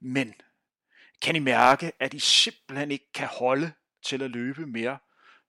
Men 0.00 0.34
kan 1.22 1.36
I 1.36 1.38
mærke, 1.38 1.92
at 2.00 2.14
I 2.14 2.18
simpelthen 2.18 2.90
ikke 2.90 3.12
kan 3.12 3.28
holde 3.28 3.72
til 4.02 4.22
at 4.22 4.30
løbe 4.30 4.66
mere, 4.66 4.98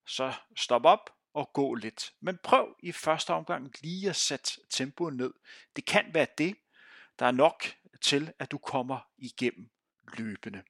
så 0.08 0.34
stop 0.56 0.86
op 0.86 1.15
og 1.36 1.54
gå 1.54 1.74
lidt. 1.74 2.14
Men 2.20 2.38
prøv 2.44 2.76
i 2.80 2.92
første 2.92 3.34
omgang 3.34 3.74
lige 3.82 4.10
at 4.10 4.16
sætte 4.16 4.52
tempoet 4.70 5.14
ned. 5.14 5.34
Det 5.76 5.86
kan 5.86 6.06
være 6.14 6.28
det, 6.38 6.56
der 7.20 7.26
er 7.26 7.32
nok 7.32 7.66
til, 8.02 8.34
at 8.40 8.52
du 8.52 8.58
kommer 8.58 9.00
igennem 9.18 9.70
løbende. 10.18 10.64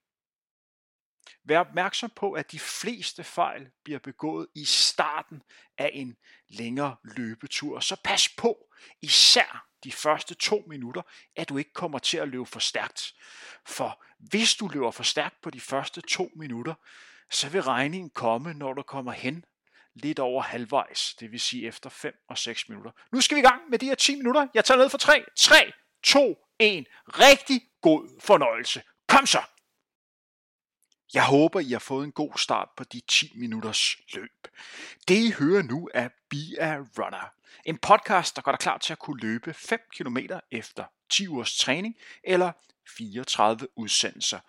Vær 1.43 1.60
opmærksom 1.60 2.10
på, 2.15 2.31
at 2.31 2.51
de 2.51 2.60
fleste 2.60 3.24
fejl 3.24 3.72
bliver 3.84 4.00
begået 4.00 4.48
i 4.55 4.65
starten 4.65 5.43
af 5.77 5.91
en 5.93 6.17
længere 6.48 6.95
løbetur. 7.03 7.79
Så 7.79 8.01
pas 8.03 8.29
på, 8.29 8.74
især 9.01 9.67
de 9.84 9.91
første 9.91 10.34
to 10.34 10.63
minutter, 10.67 11.01
at 11.36 11.50
du 11.50 11.57
ikke 11.57 11.74
kommer 11.74 12.00
til 12.00 12.17
at 12.17 12.27
løbe 12.27 12.45
for 12.45 12.60
stærkt. 12.60 13.13
For 13.65 14.03
hvis 14.17 14.55
du 14.55 14.67
løber 14.67 14.91
for 14.91 15.03
stærkt 15.03 15.41
på 15.41 15.50
de 15.50 15.62
første 15.62 16.01
to 16.01 16.31
minutter, 16.36 16.74
så 17.31 17.50
vil 17.50 17.63
regningen 17.63 18.10
komme, 18.10 18.53
når 18.53 18.74
du 18.74 18.81
kommer 18.81 19.12
hen 19.12 19.45
lidt 19.96 20.20
over 20.20 20.42
halvvejs, 20.42 21.16
det 21.20 21.32
vil 21.32 21.40
sige 21.40 21.68
efter 21.68 21.90
5 21.90 22.16
og 22.30 22.38
6 22.38 22.70
minutter. 22.70 22.92
Nu 23.12 23.22
skal 23.22 23.36
vi 23.36 23.40
i 23.40 23.44
gang 23.44 23.62
med 23.70 23.80
de 23.80 23.86
her 23.86 23.96
10 23.96 24.16
minutter. 24.16 24.48
Jeg 24.54 24.66
tager 24.66 24.78
ned 24.78 24.90
for 24.90 24.98
3, 24.98 25.24
3, 25.36 25.72
2, 26.04 26.38
1. 26.60 26.86
Rigtig 27.08 27.62
god 27.82 28.22
fornøjelse. 28.22 28.82
Kom 29.08 29.25
så! 29.25 29.42
Jeg 31.14 31.25
håber, 31.25 31.60
I 31.60 31.72
har 31.72 31.80
fået 31.80 32.04
en 32.04 32.12
god 32.12 32.38
start 32.38 32.70
på 32.78 32.84
de 32.84 33.02
10 33.08 33.32
minutters 33.36 33.98
løb. 34.14 34.48
Det 35.08 35.16
I 35.16 35.32
hører 35.32 35.62
nu 35.62 35.90
er 35.94 36.10
Be 36.30 36.62
a 36.62 36.78
Runner. 36.78 37.32
En 37.66 37.78
podcast, 37.78 38.36
der 38.36 38.42
gør 38.42 38.52
dig 38.52 38.60
klar 38.60 38.78
til 38.78 38.94
at 38.94 39.00
kunne 39.00 39.20
løbe 39.20 39.54
5 39.54 39.80
km 39.98 40.18
efter 40.52 40.86
10 41.10 41.28
ugers 41.28 41.58
træning 41.58 41.96
eller 42.24 42.52
34 42.98 43.68
udsendelser. 43.75 44.40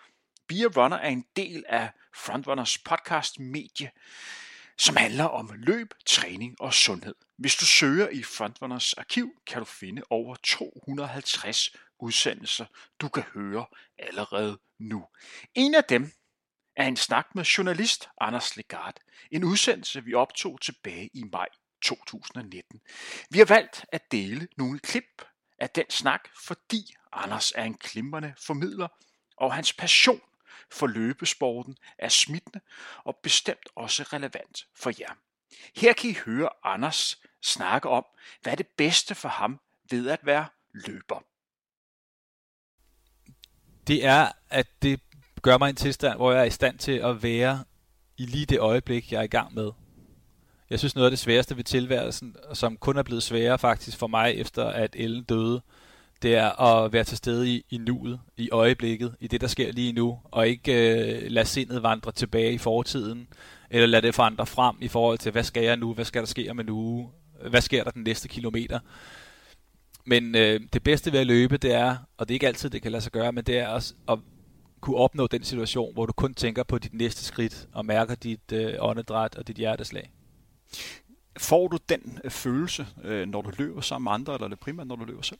Be 0.47 0.55
a 0.55 0.81
Runner 0.81 0.97
er 0.97 1.09
en 1.09 1.25
del 1.35 1.63
af 1.67 1.89
Frontrunners 2.15 2.77
podcast 2.77 3.39
medie, 3.39 3.91
som 4.77 4.95
handler 4.95 5.23
om 5.23 5.51
løb, 5.55 5.93
træning 6.05 6.61
og 6.61 6.73
sundhed. 6.73 7.15
Hvis 7.37 7.55
du 7.55 7.65
søger 7.65 8.09
i 8.09 8.23
Frontrunners 8.23 8.93
arkiv, 8.93 9.31
kan 9.47 9.59
du 9.59 9.65
finde 9.65 10.01
over 10.09 10.35
250 10.35 11.69
udsendelser, 11.99 12.65
du 12.99 13.07
kan 13.09 13.23
høre 13.33 13.65
allerede 13.99 14.59
nu. 14.79 15.05
En 15.55 15.75
af 15.75 15.83
dem 15.83 16.11
er 16.75 16.87
en 16.87 16.97
snak 16.97 17.27
med 17.35 17.43
journalist 17.43 18.09
Anders 18.21 18.57
Legard. 18.57 18.95
En 19.31 19.43
udsendelse, 19.43 20.03
vi 20.03 20.13
optog 20.13 20.61
tilbage 20.61 21.09
i 21.13 21.23
maj 21.31 21.47
2019. 21.81 22.81
Vi 23.29 23.37
har 23.39 23.45
valgt 23.45 23.85
at 23.91 24.11
dele 24.11 24.47
nogle 24.57 24.79
klip 24.79 25.25
af 25.59 25.69
den 25.69 25.85
snak, 25.89 26.29
fordi 26.45 26.95
Anders 27.11 27.51
er 27.55 27.63
en 27.63 27.77
klimrende 27.77 28.33
formidler, 28.45 28.87
og 29.37 29.53
hans 29.53 29.73
passion 29.73 30.21
for 30.71 30.87
løbesporten 30.87 31.77
er 31.97 32.09
smittende 32.09 32.59
og 33.03 33.19
bestemt 33.23 33.67
også 33.75 34.03
relevant 34.03 34.67
for 34.75 34.91
jer. 34.99 35.13
Her 35.75 35.93
kan 35.93 36.09
I 36.09 36.13
høre 36.25 36.49
Anders 36.63 37.21
snakke 37.43 37.89
om, 37.89 38.05
hvad 38.41 38.51
er 38.51 38.57
det 38.57 38.67
bedste 38.67 39.15
for 39.15 39.29
ham 39.29 39.59
ved 39.89 40.09
at 40.09 40.19
være 40.23 40.47
løber. 40.73 41.23
Det 43.87 44.05
er, 44.05 44.31
at 44.49 44.67
det 44.81 45.01
gør 45.41 45.57
mig 45.57 45.69
en 45.69 45.75
tilstand, 45.75 46.15
hvor 46.15 46.31
jeg 46.31 46.41
er 46.41 46.45
i 46.45 46.49
stand 46.49 46.79
til 46.79 46.91
at 46.91 47.23
være 47.23 47.63
i 48.17 48.25
lige 48.25 48.45
det 48.45 48.59
øjeblik, 48.59 49.11
jeg 49.11 49.19
er 49.19 49.23
i 49.23 49.27
gang 49.27 49.53
med. 49.53 49.71
Jeg 50.69 50.79
synes 50.79 50.95
noget 50.95 51.05
af 51.05 51.11
det 51.11 51.19
sværeste 51.19 51.57
ved 51.57 51.63
tilværelsen, 51.63 52.35
som 52.53 52.77
kun 52.77 52.97
er 52.97 53.03
blevet 53.03 53.23
sværere 53.23 53.59
faktisk 53.59 53.97
for 53.97 54.07
mig, 54.07 54.33
efter 54.33 54.65
at 54.69 54.95
Ellen 54.95 55.23
døde, 55.23 55.61
det 56.21 56.35
er 56.35 56.61
at 56.61 56.93
være 56.93 57.03
til 57.03 57.17
stede 57.17 57.49
i, 57.49 57.65
i 57.69 57.77
nuet, 57.77 58.19
i 58.37 58.49
øjeblikket, 58.49 59.15
i 59.19 59.27
det, 59.27 59.41
der 59.41 59.47
sker 59.47 59.71
lige 59.71 59.93
nu, 59.93 60.19
og 60.23 60.47
ikke 60.47 60.73
øh, 60.73 61.31
lade 61.31 61.45
sindet 61.45 61.83
vandre 61.83 62.11
tilbage 62.11 62.53
i 62.53 62.57
fortiden, 62.57 63.27
eller 63.69 63.87
lade 63.87 64.07
det 64.07 64.15
forandre 64.15 64.45
frem 64.45 64.75
i 64.81 64.87
forhold 64.87 65.17
til, 65.17 65.31
hvad 65.31 65.43
skal 65.43 65.63
jeg 65.63 65.77
nu, 65.77 65.93
hvad 65.93 66.05
skal 66.05 66.21
der 66.21 66.27
ske 66.27 66.47
om 66.51 66.59
en 66.59 66.69
uge, 66.69 67.09
hvad 67.49 67.61
sker 67.61 67.83
der 67.83 67.91
den 67.91 68.03
næste 68.03 68.27
kilometer. 68.27 68.79
Men 70.05 70.35
øh, 70.35 70.61
det 70.73 70.83
bedste 70.83 71.11
ved 71.11 71.19
at 71.19 71.27
løbe, 71.27 71.57
det 71.57 71.73
er, 71.73 71.95
og 72.17 72.27
det 72.27 72.33
er 72.33 72.35
ikke 72.35 72.47
altid, 72.47 72.69
det 72.69 72.81
kan 72.81 72.91
lade 72.91 73.01
sig 73.01 73.11
gøre, 73.11 73.31
men 73.31 73.43
det 73.43 73.57
er 73.57 73.67
også 73.67 73.93
at 74.09 74.19
kunne 74.81 74.97
opnå 74.97 75.27
den 75.27 75.43
situation, 75.43 75.93
hvor 75.93 76.05
du 76.05 76.13
kun 76.13 76.33
tænker 76.33 76.63
på 76.63 76.77
dit 76.77 76.93
næste 76.93 77.23
skridt, 77.23 77.67
og 77.73 77.85
mærker 77.85 78.15
dit 78.15 78.51
øh, 78.51 78.73
åndedræt 78.79 79.35
og 79.35 79.47
dit 79.47 79.55
hjerteslag. 79.55 80.11
Får 81.37 81.67
du 81.67 81.77
den 81.89 82.19
øh, 82.23 82.31
følelse, 82.31 82.87
øh, 83.03 83.27
når 83.27 83.41
du 83.41 83.51
løber 83.57 83.81
sammen 83.81 84.03
med 84.03 84.11
andre, 84.11 84.33
eller 84.33 84.45
er 84.45 84.49
det 84.49 84.59
primært, 84.59 84.87
når 84.87 84.95
du 84.95 85.05
løber 85.05 85.21
selv? 85.21 85.39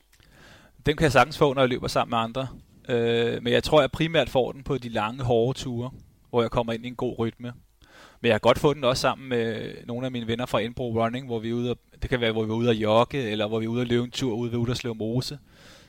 Den 0.86 0.96
kan 0.96 1.04
jeg 1.04 1.12
sagtens 1.12 1.38
få, 1.38 1.54
når 1.54 1.62
jeg 1.62 1.68
løber 1.68 1.88
sammen 1.88 2.10
med 2.10 2.18
andre. 2.18 2.48
Øh, 2.88 3.42
men 3.42 3.52
jeg 3.52 3.64
tror, 3.64 3.80
jeg 3.80 3.90
primært 3.90 4.28
får 4.28 4.52
den 4.52 4.64
på 4.64 4.78
de 4.78 4.88
lange, 4.88 5.24
hårde 5.24 5.58
ture, 5.58 5.90
hvor 6.30 6.40
jeg 6.40 6.50
kommer 6.50 6.72
ind 6.72 6.84
i 6.84 6.88
en 6.88 6.96
god 6.96 7.18
rytme. 7.18 7.52
Men 8.20 8.28
jeg 8.28 8.34
har 8.34 8.38
godt 8.38 8.58
fået 8.58 8.76
den 8.76 8.84
også 8.84 9.00
sammen 9.00 9.28
med 9.28 9.74
nogle 9.86 10.06
af 10.06 10.12
mine 10.12 10.26
venner 10.26 10.46
fra 10.46 10.58
Indbro 10.58 11.04
Running, 11.04 11.26
hvor 11.26 11.38
vi 11.38 11.48
er 11.48 11.54
ude 11.54 11.70
og, 11.70 11.78
det 12.02 12.10
kan 12.10 12.20
være, 12.20 12.32
hvor 12.32 12.44
vi 12.44 12.50
er 12.50 12.54
ude 12.54 12.70
at 12.70 12.76
jogge, 12.76 13.30
eller 13.30 13.46
hvor 13.46 13.58
vi 13.58 13.64
er 13.64 13.68
ude 13.68 13.80
at 13.80 13.88
løbe 13.88 14.04
en 14.04 14.10
tur 14.10 14.34
ude 14.34 14.52
ved 14.52 14.58
Uderslev 14.58 14.94
Mose, 14.94 15.38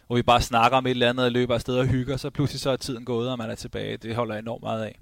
hvor 0.08 0.16
vi 0.16 0.22
bare 0.22 0.42
snakker 0.42 0.78
om 0.78 0.86
et 0.86 0.90
eller 0.90 1.10
andet 1.10 1.26
og 1.26 1.32
løber 1.32 1.56
afsted 1.56 1.78
og 1.78 1.88
hygger, 1.88 2.18
så 2.18 2.30
pludselig 2.30 2.60
så 2.60 2.70
er 2.70 2.78
tiden 2.78 3.06
gået, 3.06 3.32
og 3.32 3.38
man 3.38 3.50
er 3.50 3.56
tilbage. 3.56 3.98
Det 3.98 4.16
holder 4.16 4.36
jeg 4.36 4.42
enormt 4.42 4.64
meget 4.64 4.84
af. 4.84 5.00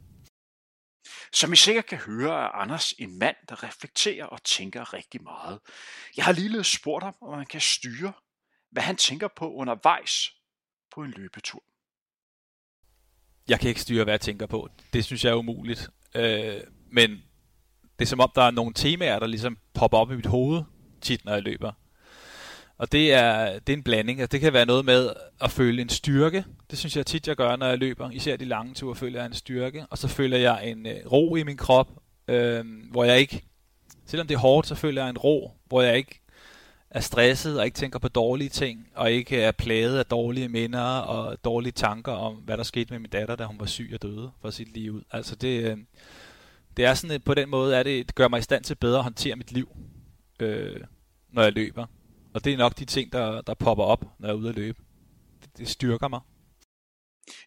Som 1.34 1.54
I 1.54 1.56
sikkert 1.56 1.86
kan 1.86 1.98
høre, 1.98 2.32
er 2.32 2.48
Anders 2.48 2.94
en 3.00 3.20
mand, 3.20 3.36
der 3.50 3.64
reflekterer 3.64 4.26
og 4.26 4.44
tænker 4.44 4.94
rigtig 4.94 5.24
meget. 5.24 5.60
Jeg 6.18 6.26
har 6.26 6.32
lige 6.32 6.64
spurgt 6.64 7.04
ham, 7.04 7.16
om 7.22 7.38
man 7.38 7.46
kan 7.46 7.62
styre, 7.62 8.14
hvad 8.78 8.84
han 8.84 8.96
tænker 8.96 9.28
på 9.28 9.54
undervejs 9.54 10.34
på 10.96 11.02
en 11.04 11.14
løbetur. 11.18 11.64
Jeg 13.50 13.60
kan 13.60 13.70
ikke 13.70 13.82
styre, 13.82 14.04
hvad 14.04 14.14
jeg 14.14 14.22
tænker 14.22 14.46
på. 14.46 14.70
Det 14.94 15.06
synes 15.06 15.26
jeg 15.26 15.32
er 15.32 15.36
umuligt. 15.36 15.90
Øh, 16.16 16.62
men 16.92 17.10
det 18.00 18.06
er 18.06 18.06
som 18.06 18.20
om, 18.20 18.32
der 18.36 18.42
er 18.42 18.52
nogle 18.52 18.74
temaer, 18.74 19.20
der 19.20 19.28
ligesom 19.28 19.58
popper 19.74 19.98
op 19.98 20.12
i 20.12 20.16
mit 20.16 20.26
hoved 20.26 20.64
tit, 21.02 21.26
når 21.26 21.34
jeg 21.34 21.44
løber. 21.44 21.72
Og 22.78 22.92
det 22.92 23.14
er, 23.14 23.60
det 23.60 23.74
er 23.74 23.78
en 23.78 23.84
blanding. 23.84 24.22
Altså, 24.22 24.32
det 24.32 24.42
kan 24.42 24.54
være 24.54 24.66
noget 24.66 24.86
med 24.86 25.14
at 25.42 25.52
føle 25.52 25.82
en 25.82 25.90
styrke. 25.90 26.46
Det 26.70 26.80
synes 26.80 26.98
jeg 26.98 27.06
tit, 27.06 27.28
jeg 27.28 27.36
gør, 27.36 27.56
når 27.56 27.68
jeg 27.68 27.78
løber. 27.78 28.12
Især 28.12 28.36
de 28.36 28.46
lange 28.46 28.74
ture 28.74 28.96
føler 28.96 29.20
jeg 29.20 29.26
en 29.26 29.34
styrke. 29.34 29.86
Og 29.90 29.98
så 29.98 30.08
føler 30.08 30.38
jeg 30.38 30.70
en 30.70 30.86
øh, 30.86 31.12
ro 31.12 31.36
i 31.36 31.44
min 31.44 31.58
krop, 31.58 31.92
øh, 32.28 32.66
hvor 32.92 33.04
jeg 33.04 33.20
ikke... 33.20 33.44
Selvom 34.06 34.28
det 34.28 34.36
er 34.36 34.40
hårdt, 34.40 34.68
så 34.68 34.76
føler 34.76 35.02
jeg 35.02 35.10
en 35.10 35.18
ro, 35.18 35.52
hvor 35.66 35.82
jeg 35.82 35.98
ikke 35.98 36.22
er 36.98 37.02
stresset 37.02 37.60
og 37.60 37.66
ikke 37.66 37.76
tænker 37.76 38.00
på 38.00 38.08
dårlige 38.08 38.50
ting, 38.50 38.88
og 38.96 39.12
ikke 39.12 39.42
er 39.42 39.52
plaget 39.52 40.00
af 40.00 40.06
dårlige 40.06 40.50
minder 40.50 41.00
og 41.00 41.38
dårlige 41.44 41.72
tanker 41.72 42.12
om, 42.12 42.36
hvad 42.36 42.58
der 42.58 42.64
skete 42.64 42.94
med 42.94 43.00
min 43.00 43.10
datter, 43.10 43.36
da 43.36 43.46
hun 43.46 43.60
var 43.60 43.66
syg 43.66 43.92
og 43.94 44.02
døde 44.02 44.32
for 44.42 44.50
sit 44.50 44.74
liv 44.74 44.92
ud. 44.92 45.02
Altså 45.12 45.36
det, 45.36 45.64
øh, 45.64 45.78
det 46.78 46.86
er 46.86 46.94
sådan, 46.94 47.22
på 47.22 47.34
den 47.34 47.50
måde, 47.50 47.78
at 47.78 47.86
det, 47.86 48.08
det 48.08 48.16
gør 48.16 48.28
mig 48.28 48.40
i 48.40 48.42
stand 48.42 48.64
til 48.64 48.76
bedre 48.76 48.98
at 48.98 49.04
håndtere 49.04 49.36
mit 49.36 49.52
liv, 49.52 49.70
øh, 50.40 50.82
når 51.30 51.44
jeg 51.44 51.54
løber. 51.54 51.86
Og 52.34 52.46
det 52.46 52.54
er 52.54 52.58
nok 52.58 52.80
de 52.80 52.86
ting, 52.86 53.14
der, 53.14 53.42
der 53.42 53.54
popper 53.54 53.84
op, 53.84 54.06
når 54.20 54.28
jeg 54.28 54.34
er 54.34 54.38
ude 54.38 54.50
at 54.50 54.56
løbe. 54.56 54.82
Det, 55.42 55.58
det 55.58 55.68
styrker 55.68 56.08
mig. 56.08 56.20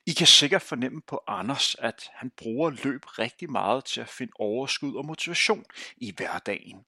I 0.06 0.12
kan 0.12 0.26
sikkert 0.26 0.62
fornemme 0.62 1.00
på 1.06 1.20
Anders, 1.26 1.75
at 1.75 2.10
han 2.14 2.30
bruger 2.37 2.70
løb 2.70 3.18
rigtig 3.18 3.50
meget 3.50 3.84
til 3.84 4.00
at 4.00 4.08
finde 4.08 4.32
overskud 4.38 4.94
og 4.94 5.06
motivation 5.06 5.64
i 5.96 6.14
hverdagen. 6.16 6.84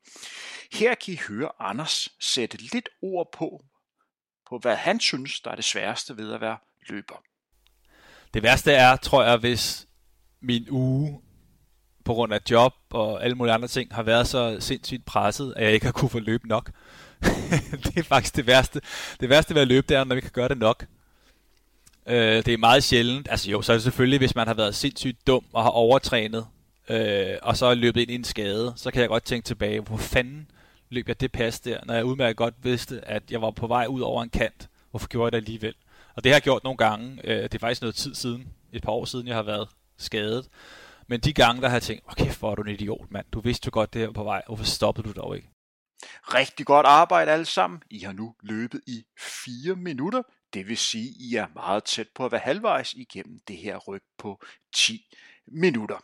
Her 0.72 0.94
kan 0.94 1.14
I 1.14 1.18
høre 1.28 1.50
Anders 1.58 2.08
sætte 2.20 2.56
lidt 2.56 2.88
ord 3.02 3.32
på, 3.32 3.64
på, 4.48 4.58
hvad 4.58 4.76
han 4.76 5.00
synes, 5.00 5.40
der 5.40 5.50
er 5.50 5.54
det 5.54 5.64
sværeste 5.64 6.16
ved 6.16 6.32
at 6.32 6.40
være 6.40 6.58
løber. 6.88 7.22
Det 8.34 8.42
værste 8.42 8.72
er, 8.72 8.96
tror 8.96 9.24
jeg, 9.24 9.36
hvis 9.36 9.86
min 10.40 10.70
uge 10.70 11.20
på 12.04 12.14
grund 12.14 12.34
af 12.34 12.40
job 12.50 12.72
og 12.90 13.24
alle 13.24 13.34
mulige 13.34 13.54
andre 13.54 13.68
ting 13.68 13.94
har 13.94 14.02
været 14.02 14.26
så 14.26 14.56
sindssygt 14.60 15.04
presset, 15.04 15.54
at 15.56 15.64
jeg 15.64 15.72
ikke 15.72 15.86
har 15.86 15.92
kunne 15.92 16.08
få 16.08 16.18
løbe 16.18 16.48
nok. 16.48 16.70
det 17.84 17.96
er 17.96 18.02
faktisk 18.02 18.36
det 18.36 18.46
værste. 18.46 18.80
Det 19.20 19.28
værste 19.28 19.54
ved 19.54 19.62
at 19.62 19.68
løbe, 19.68 19.86
det 19.88 19.96
er, 19.96 20.04
når 20.04 20.14
vi 20.14 20.20
kan 20.20 20.30
gøre 20.30 20.48
det 20.48 20.58
nok. 20.58 20.86
Øh, 22.06 22.44
det 22.44 22.48
er 22.48 22.58
meget 22.58 22.84
sjældent. 22.84 23.28
Altså 23.30 23.50
jo, 23.50 23.62
så 23.62 23.72
er 23.72 23.76
det 23.76 23.82
selvfølgelig, 23.82 24.18
hvis 24.18 24.34
man 24.34 24.46
har 24.46 24.54
været 24.54 24.74
sindssygt 24.74 25.26
dum 25.26 25.44
og 25.52 25.62
har 25.62 25.70
overtrænet, 25.70 26.46
øh, 26.88 27.36
og 27.42 27.56
så 27.56 27.66
er 27.66 27.74
løbet 27.74 28.00
ind 28.00 28.10
i 28.10 28.14
en 28.14 28.24
skade, 28.24 28.72
så 28.76 28.90
kan 28.90 29.00
jeg 29.00 29.08
godt 29.08 29.24
tænke 29.24 29.46
tilbage, 29.46 29.80
hvor 29.80 29.96
fanden 29.96 30.50
løb 30.90 31.08
jeg 31.08 31.20
det 31.20 31.32
pas 31.32 31.60
der, 31.60 31.78
når 31.84 31.94
jeg 31.94 32.04
udmærket 32.04 32.36
godt 32.36 32.54
vidste, 32.62 33.08
at 33.08 33.22
jeg 33.30 33.42
var 33.42 33.50
på 33.50 33.66
vej 33.66 33.86
ud 33.86 34.00
over 34.00 34.22
en 34.22 34.30
kant. 34.30 34.68
Hvorfor 34.90 35.08
gjorde 35.08 35.24
jeg 35.24 35.32
det 35.32 35.38
alligevel? 35.38 35.74
Og 36.14 36.24
det 36.24 36.32
har 36.32 36.34
jeg 36.34 36.42
gjort 36.42 36.64
nogle 36.64 36.76
gange. 36.76 37.18
Øh, 37.24 37.42
det 37.42 37.54
er 37.54 37.58
faktisk 37.58 37.80
noget 37.82 37.94
tid 37.94 38.14
siden, 38.14 38.48
et 38.72 38.82
par 38.82 38.92
år 38.92 39.04
siden, 39.04 39.26
jeg 39.26 39.36
har 39.36 39.42
været 39.42 39.68
skadet. 39.98 40.48
Men 41.06 41.20
de 41.20 41.32
gange, 41.32 41.62
der 41.62 41.68
har 41.68 41.74
jeg 41.74 41.82
tænkt, 41.82 42.04
okay, 42.06 42.30
for 42.30 42.50
er 42.50 42.54
du 42.54 42.62
en 42.62 42.68
idiot, 42.68 43.10
mand. 43.10 43.26
Du 43.32 43.40
vidste 43.40 43.66
jo 43.66 43.70
godt, 43.72 43.94
det 43.94 44.00
her 44.00 44.10
på 44.10 44.24
vej. 44.24 44.42
Hvorfor 44.46 44.64
stoppede 44.64 45.08
du 45.08 45.12
dog 45.20 45.36
ikke? 45.36 45.48
Rigtig 46.22 46.66
godt 46.66 46.86
arbejde 46.86 47.30
alle 47.30 47.44
sammen. 47.44 47.82
I 47.90 47.98
har 47.98 48.12
nu 48.12 48.34
løbet 48.42 48.80
i 48.86 49.04
4 49.18 49.76
minutter. 49.76 50.22
Det 50.54 50.68
vil 50.68 50.76
sige, 50.76 51.08
at 51.08 51.16
I 51.18 51.34
er 51.34 51.46
meget 51.54 51.84
tæt 51.84 52.08
på 52.14 52.24
at 52.24 52.32
være 52.32 52.40
halvvejs 52.40 52.94
igennem 52.94 53.40
det 53.48 53.56
her 53.56 53.76
ryg 53.76 54.02
på 54.18 54.44
10 54.74 55.14
minutter. 55.46 55.98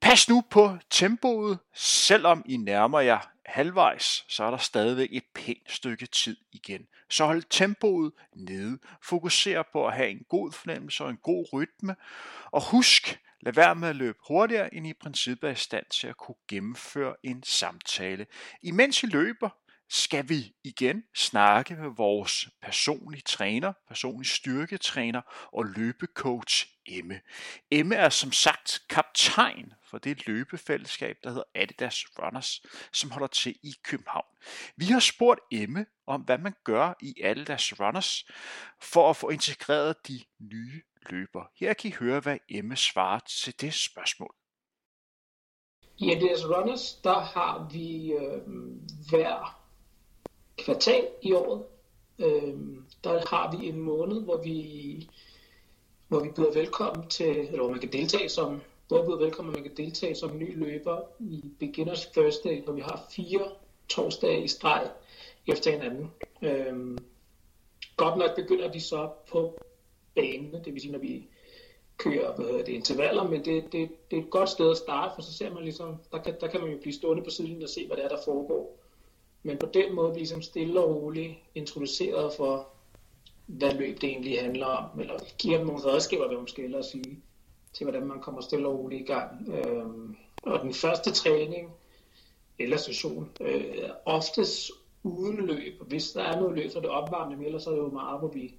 Pas 0.00 0.28
nu 0.28 0.42
på 0.50 0.76
tempoet. 0.90 1.58
Selvom 1.74 2.42
I 2.46 2.56
nærmer 2.56 3.00
jer 3.00 3.30
halvvejs, 3.46 4.24
så 4.28 4.44
er 4.44 4.50
der 4.50 4.58
stadigvæk 4.58 5.08
et 5.12 5.24
pænt 5.34 5.72
stykke 5.72 6.06
tid 6.06 6.36
igen. 6.52 6.86
Så 7.10 7.24
hold 7.24 7.42
tempoet 7.50 8.12
nede. 8.36 8.78
Fokuser 9.02 9.62
på 9.72 9.86
at 9.86 9.94
have 9.94 10.08
en 10.08 10.24
god 10.28 10.52
fornemmelse 10.52 11.04
og 11.04 11.10
en 11.10 11.16
god 11.16 11.46
rytme. 11.52 11.96
Og 12.50 12.70
husk, 12.70 13.20
lad 13.40 13.52
være 13.52 13.74
med 13.74 13.88
at 13.88 13.96
løbe 13.96 14.18
hurtigere, 14.28 14.74
end 14.74 14.86
I 14.86 14.90
i 14.90 14.92
princippet 14.92 15.48
er 15.48 15.52
i 15.52 15.56
stand 15.56 15.86
til 15.90 16.06
at 16.06 16.16
kunne 16.16 16.34
gennemføre 16.48 17.14
en 17.22 17.42
samtale. 17.42 18.26
Imens 18.62 19.02
I 19.02 19.06
løber, 19.06 19.50
skal 19.90 20.28
vi 20.28 20.54
igen 20.64 21.02
snakke 21.14 21.74
med 21.74 21.90
vores 21.96 22.48
personlige 22.62 23.22
træner, 23.22 23.72
personlig 23.88 24.26
styrketræner 24.26 25.20
og 25.52 25.64
løbecoach 25.64 26.66
Emme. 26.86 27.20
Emme 27.70 27.94
er 27.94 28.08
som 28.08 28.32
sagt 28.32 28.82
kaptajn 28.88 29.72
for 29.90 29.98
det 29.98 30.26
løbefællesskab, 30.26 31.16
der 31.24 31.28
hedder 31.28 31.44
Adidas 31.54 32.04
Runners, 32.18 32.62
som 32.92 33.10
holder 33.10 33.26
til 33.26 33.58
i 33.62 33.74
København. 33.84 34.26
Vi 34.76 34.84
har 34.84 35.00
spurgt 35.00 35.40
Emme 35.52 35.86
om, 36.06 36.20
hvad 36.20 36.38
man 36.38 36.54
gør 36.64 36.94
i 37.00 37.14
Adidas 37.22 37.80
Runners 37.80 38.24
for 38.80 39.10
at 39.10 39.16
få 39.16 39.28
integreret 39.28 40.08
de 40.08 40.20
nye 40.38 40.82
løber. 41.10 41.50
Her 41.56 41.74
kan 41.74 41.90
I 41.90 41.94
høre, 42.00 42.20
hvad 42.20 42.38
Emme 42.48 42.76
svarer 42.76 43.18
til 43.18 43.60
det 43.60 43.74
spørgsmål. 43.74 44.34
I 45.98 46.10
Adidas 46.10 46.44
Runners, 46.44 46.94
der 47.04 47.20
har 47.20 47.68
vi 47.72 48.12
øh, 48.12 48.42
hver 49.10 49.59
kvartal 50.64 51.08
i 51.22 51.32
året. 51.32 51.62
Øh, 52.18 52.54
der 53.04 53.26
har 53.28 53.56
vi 53.56 53.68
en 53.68 53.80
måned, 53.80 54.20
hvor 54.22 54.36
vi, 54.36 55.08
hvor 56.08 56.20
vi 56.20 56.30
byder 56.36 56.52
velkommen 56.52 57.08
til, 57.08 57.38
eller 57.38 57.58
hvor 57.58 57.70
man 57.70 57.80
kan 57.80 57.92
deltage 57.92 58.28
som, 58.28 58.60
hvor 58.88 59.04
byder 59.04 59.18
velkommen, 59.18 59.54
man 59.54 59.62
kan 59.62 59.76
deltage 59.76 60.14
som 60.14 60.38
ny 60.38 60.58
løber 60.58 61.00
i 61.20 61.44
Beginners 61.58 62.06
Thursday, 62.06 62.64
hvor 62.64 62.72
vi 62.72 62.80
har 62.80 63.06
fire 63.10 63.50
torsdage 63.88 64.44
i 64.44 64.48
streg 64.48 64.90
efter 65.46 65.70
hinanden. 65.70 66.10
Øh, 66.42 66.98
godt 67.96 68.18
nok 68.18 68.36
begynder 68.36 68.72
de 68.72 68.80
så 68.80 69.10
på 69.28 69.58
banen, 70.14 70.64
det 70.64 70.74
vil 70.74 70.80
sige, 70.80 70.92
når 70.92 70.98
vi 70.98 71.26
kører 71.96 72.36
hvad 72.36 72.46
hedder 72.46 72.64
det, 72.64 72.72
intervaller, 72.72 73.24
men 73.28 73.44
det, 73.44 73.72
det, 73.72 73.90
det 74.10 74.18
er 74.18 74.22
et 74.22 74.30
godt 74.30 74.48
sted 74.48 74.70
at 74.70 74.76
starte, 74.76 75.14
for 75.14 75.22
så 75.22 75.32
ser 75.32 75.54
man 75.54 75.62
ligesom, 75.62 75.96
der 76.12 76.18
kan, 76.18 76.34
der 76.40 76.48
kan 76.48 76.60
man 76.60 76.70
jo 76.70 76.78
blive 76.78 76.92
stående 76.92 77.22
på 77.24 77.30
siden 77.30 77.62
og 77.62 77.68
se, 77.68 77.86
hvad 77.86 77.96
det 77.96 78.04
er, 78.04 78.08
der 78.08 78.22
foregår. 78.24 78.79
Men 79.42 79.58
på 79.58 79.66
den 79.74 79.94
måde 79.94 80.12
blive 80.12 80.26
som 80.26 80.42
stille 80.42 80.80
og 80.80 80.96
roligt 80.96 81.34
introduceret 81.54 82.32
for, 82.32 82.68
hvad 83.46 83.74
løb 83.74 84.00
det 84.00 84.08
egentlig 84.08 84.40
handler 84.40 84.66
om, 84.66 85.00
eller 85.00 85.18
giver 85.38 85.58
dem 85.58 85.66
nogle 85.66 85.84
redskaber, 85.84 86.26
hvad 86.26 86.36
man 86.36 86.48
skal 86.48 86.64
ellers 86.64 86.86
sige, 86.86 87.22
til 87.72 87.84
hvordan 87.84 88.06
man 88.06 88.20
kommer 88.20 88.40
stille 88.40 88.68
og 88.68 88.78
roligt 88.78 89.00
i 89.02 89.04
gang. 89.04 89.48
Øhm, 89.48 90.16
og 90.42 90.60
den 90.60 90.74
første 90.74 91.10
træning, 91.12 91.70
eller 92.58 92.76
session, 92.76 93.30
øh, 93.40 93.88
oftest 94.04 94.70
uden 95.02 95.46
løb. 95.46 95.82
Hvis 95.82 96.10
der 96.10 96.22
er 96.22 96.40
noget 96.40 96.56
løb, 96.56 96.70
så 96.70 96.78
er 96.78 96.82
det 96.82 96.90
opvarmende, 96.90 97.36
men 97.36 97.46
ellers 97.46 97.66
er 97.66 97.70
det 97.70 97.78
jo 97.78 97.90
meget, 97.90 98.18
hvor 98.18 98.28
vi 98.28 98.54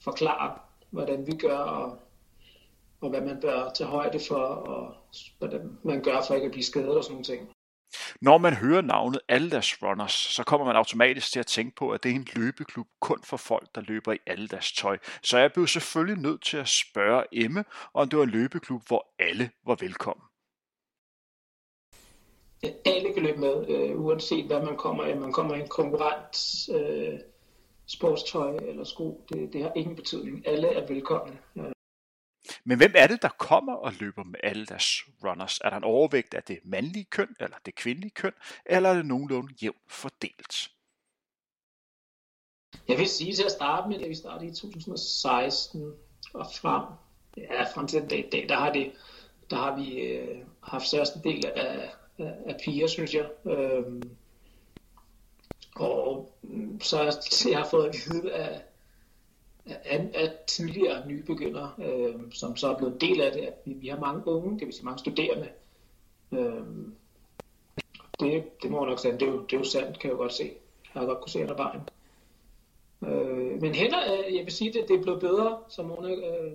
forklarer, 0.00 0.58
hvordan 0.90 1.26
vi 1.26 1.32
gør, 1.32 1.58
og, 1.58 1.98
og 3.00 3.10
hvad 3.10 3.20
man 3.20 3.40
bør 3.40 3.70
tage 3.70 3.88
højde 3.88 4.20
for, 4.28 4.44
og 4.44 4.94
hvordan 5.38 5.78
man 5.82 6.02
gør 6.02 6.20
for 6.26 6.34
ikke 6.34 6.44
at 6.44 6.50
blive 6.50 6.64
skadet 6.64 6.96
og 6.96 7.04
sådan 7.04 7.14
nogle 7.14 7.24
ting. 7.24 7.50
Når 8.20 8.38
man 8.38 8.54
hører 8.54 8.80
navnet 8.80 9.20
Aldas 9.28 9.82
Runners, 9.82 10.12
så 10.12 10.44
kommer 10.44 10.66
man 10.66 10.76
automatisk 10.76 11.32
til 11.32 11.40
at 11.40 11.46
tænke 11.46 11.76
på, 11.76 11.90
at 11.90 12.02
det 12.02 12.10
er 12.10 12.14
en 12.14 12.28
løbeklub 12.34 12.86
kun 13.00 13.22
for 13.24 13.36
folk, 13.36 13.74
der 13.74 13.80
løber 13.80 14.12
i 14.12 14.18
Aldas 14.26 14.72
tøj. 14.72 14.98
Så 15.22 15.38
jeg 15.38 15.52
blev 15.52 15.66
selvfølgelig 15.66 16.22
nødt 16.22 16.42
til 16.42 16.56
at 16.56 16.68
spørge 16.68 17.24
Emme, 17.32 17.64
om 17.94 18.08
det 18.08 18.18
var 18.18 18.24
en 18.24 18.30
løbeklub, 18.30 18.82
hvor 18.86 19.06
alle 19.18 19.50
var 19.66 19.74
velkommen. 19.80 20.24
Alle 22.62 23.12
kan 23.14 23.22
løbe 23.22 23.40
med, 23.40 23.68
øh, 23.68 24.00
uanset 24.00 24.46
hvad 24.46 24.62
man 24.62 24.76
kommer 24.76 25.06
i. 25.06 25.14
Man 25.14 25.32
kommer 25.32 25.54
i 25.54 25.60
en 25.60 25.68
konkurrent 25.68 26.36
øh, 26.76 27.18
sportstøj 27.86 28.56
eller 28.56 28.84
sko. 28.84 29.24
Det, 29.28 29.52
det 29.52 29.62
har 29.62 29.72
ingen 29.76 29.96
betydning. 29.96 30.48
Alle 30.48 30.68
er 30.68 30.86
velkomne. 30.86 31.38
Men 32.64 32.78
hvem 32.78 32.92
er 32.96 33.06
det, 33.06 33.22
der 33.22 33.28
kommer 33.28 33.74
og 33.74 33.92
løber 34.00 34.24
med 34.24 34.40
alle 34.42 34.66
deres 34.66 35.04
runners? 35.24 35.58
Er 35.64 35.70
der 35.70 35.76
en 35.76 35.84
overvægt 35.84 36.34
af 36.34 36.42
det 36.42 36.58
mandlige 36.64 37.04
køn, 37.04 37.36
eller 37.40 37.56
det 37.66 37.74
kvindelige 37.74 38.10
køn, 38.10 38.32
eller 38.66 38.88
er 38.88 38.94
det 38.94 39.06
nogenlunde 39.06 39.54
jævnt 39.62 39.78
fordelt? 39.88 40.70
Jeg 42.88 42.98
vil 42.98 43.08
sige 43.08 43.34
til 43.34 43.44
at 43.44 43.50
starte 43.50 43.88
med, 43.88 44.02
at 44.02 44.08
vi 44.08 44.14
startede 44.14 44.50
i 44.50 44.54
2016 44.54 45.92
og 46.34 46.46
frem, 46.54 46.84
ja, 47.36 47.62
frem 47.62 47.86
til 47.86 48.00
den 48.00 48.08
dag, 48.08 48.28
dag 48.32 48.48
der 48.48 48.56
har, 48.56 48.72
det, 48.72 48.92
der 49.50 49.56
har 49.56 49.76
vi 49.76 50.00
øh, 50.00 50.38
haft 50.62 50.86
største 50.86 51.20
del 51.24 51.46
af, 51.46 51.90
af, 52.18 52.34
af 52.46 52.56
piger, 52.64 52.86
synes 52.86 53.14
jeg. 53.14 53.30
Øhm, 53.46 54.16
og 55.76 56.34
mm, 56.42 56.80
så 56.80 57.48
jeg 57.50 57.58
har 57.58 57.68
fået 57.68 57.88
at 57.88 57.94
vide 57.94 58.32
af, 58.32 58.62
af, 59.84 60.10
af 60.14 60.32
tidligere 60.46 61.08
nybegyndere, 61.08 61.72
øh, 61.78 62.14
som 62.32 62.56
så 62.56 62.68
er 62.68 62.78
blevet 62.78 62.92
en 62.92 63.00
del 63.00 63.20
af 63.20 63.32
det, 63.32 63.40
at 63.40 63.54
vi, 63.64 63.72
vi 63.72 63.88
har 63.88 64.00
mange 64.00 64.26
unge, 64.26 64.58
det 64.58 64.66
vil 64.66 64.74
sige 64.74 64.84
mange 64.84 64.98
studerende. 64.98 65.48
Øh, 66.32 66.64
det, 68.20 68.62
det 68.62 68.70
må 68.70 68.80
jeg 68.80 68.90
nok 68.90 68.98
sige, 68.98 69.12
det 69.12 69.22
er, 69.22 69.26
jo, 69.26 69.42
det 69.42 69.52
er 69.52 69.58
jo 69.58 69.64
sandt, 69.64 69.98
kan 69.98 70.10
jeg 70.10 70.12
jo 70.12 70.22
godt 70.22 70.32
se. 70.32 70.52
Jeg 70.94 71.00
har 71.00 71.06
godt 71.06 71.20
kunne 71.20 71.30
se 71.30 71.42
under 71.42 71.56
vejen. 71.56 71.80
Øh, 73.04 73.60
men 73.60 73.74
heller, 73.74 73.98
øh, 74.12 74.34
jeg 74.34 74.44
vil 74.44 74.52
sige, 74.52 74.72
det, 74.72 74.88
det 74.88 74.96
er 74.96 75.02
blevet 75.02 75.20
bedre, 75.20 75.58
som 75.68 75.86
Mona 75.86 76.14
øh, 76.14 76.52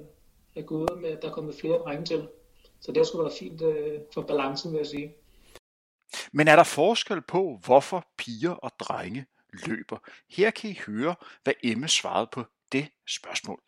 er 0.56 0.62
gået 0.62 1.01
med, 1.01 1.10
at 1.10 1.21
der 1.21 1.30
er 1.30 1.34
kommet 1.34 1.56
flere 1.56 1.78
drenge 1.78 2.06
til. 2.06 2.28
Så 2.80 2.91
det 2.91 2.97
har 2.97 3.04
sgu 3.04 3.17
været 3.17 3.34
fint 3.39 3.62
øh, 3.62 3.99
for 4.13 4.21
balancen, 4.21 4.71
vil 4.71 4.78
jeg 4.78 4.88
sige. 4.88 5.15
Men 6.32 6.47
er 6.47 6.56
der 6.56 6.63
forskel 6.63 7.21
på, 7.21 7.60
hvorfor 7.65 8.08
piger 8.17 8.51
og 8.51 8.71
drenge 8.80 9.25
løber? 9.67 9.97
Her 10.30 10.51
kan 10.51 10.69
I 10.69 10.80
høre, 10.88 11.15
hvad 11.43 11.54
Emme 11.63 11.88
svarede 11.88 12.28
på 12.32 12.43
det 12.71 12.88
spørgsmål? 13.08 13.60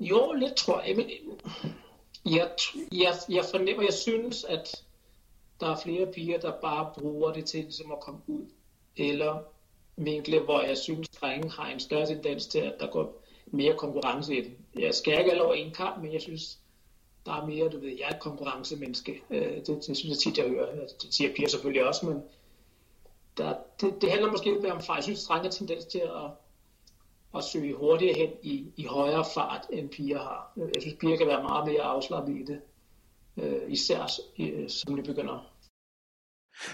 Jo, 0.00 0.32
lidt 0.32 0.56
tror 0.56 0.82
jeg. 0.82 0.96
Men 0.96 1.10
jeg, 2.24 2.50
jeg, 2.92 3.14
jeg 3.28 3.44
fornemmer, 3.50 3.82
jeg 3.82 3.92
synes, 3.92 4.44
at 4.44 4.84
der 5.60 5.66
er 5.66 5.80
flere 5.82 6.12
piger, 6.12 6.38
der 6.40 6.60
bare 6.60 6.92
bruger 6.98 7.32
det 7.32 7.44
til 7.44 7.60
ligesom 7.60 7.92
at 7.92 8.00
komme 8.00 8.20
ud. 8.26 8.46
Eller 8.96 9.42
vinkle, 9.96 10.40
hvor 10.40 10.60
jeg 10.60 10.78
synes, 10.78 11.08
at 11.08 11.20
drengen 11.20 11.50
har 11.50 11.66
en 11.66 11.80
større 11.80 12.06
tendens 12.06 12.46
til, 12.46 12.58
at 12.58 12.74
der 12.80 12.86
går 12.86 13.22
mere 13.46 13.76
konkurrence 13.76 14.36
i 14.36 14.40
det. 14.40 14.56
Jeg 14.78 14.94
skal 14.94 15.18
ikke 15.18 15.30
alle 15.30 15.44
over 15.44 15.54
en 15.54 15.74
kamp, 15.74 16.02
men 16.02 16.12
jeg 16.12 16.20
synes, 16.20 16.58
der 17.26 17.32
er 17.32 17.46
mere, 17.46 17.68
du 17.68 17.78
ved, 17.78 17.88
jeg 17.88 18.08
er 18.10 18.14
et 18.14 18.20
konkurrencemenneske. 18.20 19.22
Øh, 19.30 19.56
det, 19.56 19.66
det 19.66 19.96
synes 19.96 20.04
jeg 20.04 20.18
tit, 20.18 20.38
jeg 20.38 20.48
hører. 20.48 20.80
Altså, 20.80 20.96
det 21.02 21.14
siger 21.14 21.34
piger 21.34 21.48
selvfølgelig 21.48 21.86
også, 21.88 22.06
men 22.06 22.22
der, 23.36 23.54
det, 23.80 24.02
det 24.02 24.10
handler 24.10 24.30
måske 24.30 24.50
lidt 24.50 24.62
mere 24.62 24.72
om 24.72 24.82
far. 24.82 24.94
Jeg 24.94 25.04
synes, 25.04 25.24
drenge 25.24 25.44
har 25.44 25.50
tendens 25.50 25.84
til 25.84 25.98
at 25.98 26.30
at 27.36 27.44
søge 27.44 27.74
hurtigere 27.74 28.18
hen 28.18 28.30
i, 28.42 28.72
i 28.76 28.84
højere 28.84 29.24
fart, 29.34 29.66
end 29.70 29.88
piger 29.88 30.18
har. 30.18 30.52
Jeg 30.56 30.82
synes, 30.82 30.96
piger 31.00 31.16
kan 31.16 31.26
være 31.26 31.42
meget 31.42 31.66
mere 31.66 31.82
afslappet 31.82 32.36
i 32.36 32.44
det, 32.44 32.60
øh, 33.36 33.72
især 33.72 34.06
øh, 34.38 34.68
som 34.68 34.96
de 34.96 35.02
begynder. 35.02 35.52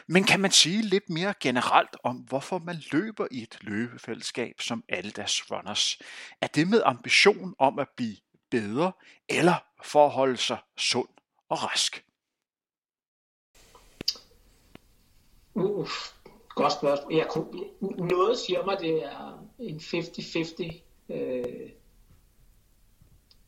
Men 0.07 0.25
kan 0.25 0.41
man 0.41 0.51
sige 0.51 0.83
lidt 0.83 1.11
mere 1.11 1.35
generelt 1.41 1.97
om, 2.05 2.17
hvorfor 2.17 2.59
man 2.59 2.77
løber 2.93 3.27
i 3.31 3.43
et 3.43 3.59
løbefællesskab 3.61 4.61
som 4.61 4.85
Adidas 4.89 5.51
Runners? 5.51 5.99
Er 6.41 6.47
det 6.47 6.69
med 6.69 6.83
ambition 6.85 7.55
om 7.59 7.79
at 7.79 7.89
blive 7.97 8.17
bedre, 8.51 8.93
eller 9.29 9.55
for 9.85 10.05
at 10.07 10.11
holde 10.11 10.37
sig 10.37 10.59
sund 10.77 11.09
og 11.49 11.63
rask? 11.65 12.05
Uh, 15.55 15.89
Godt 16.55 16.73
spørgsmål. 16.73 17.15
Jeg 17.15 17.27
kunne, 17.31 17.47
noget 17.81 18.39
siger 18.39 18.65
mig, 18.65 18.77
det 18.81 19.05
er 19.05 19.45
en 19.59 19.77
50-50. 19.77 20.81
Øh, 21.09 21.71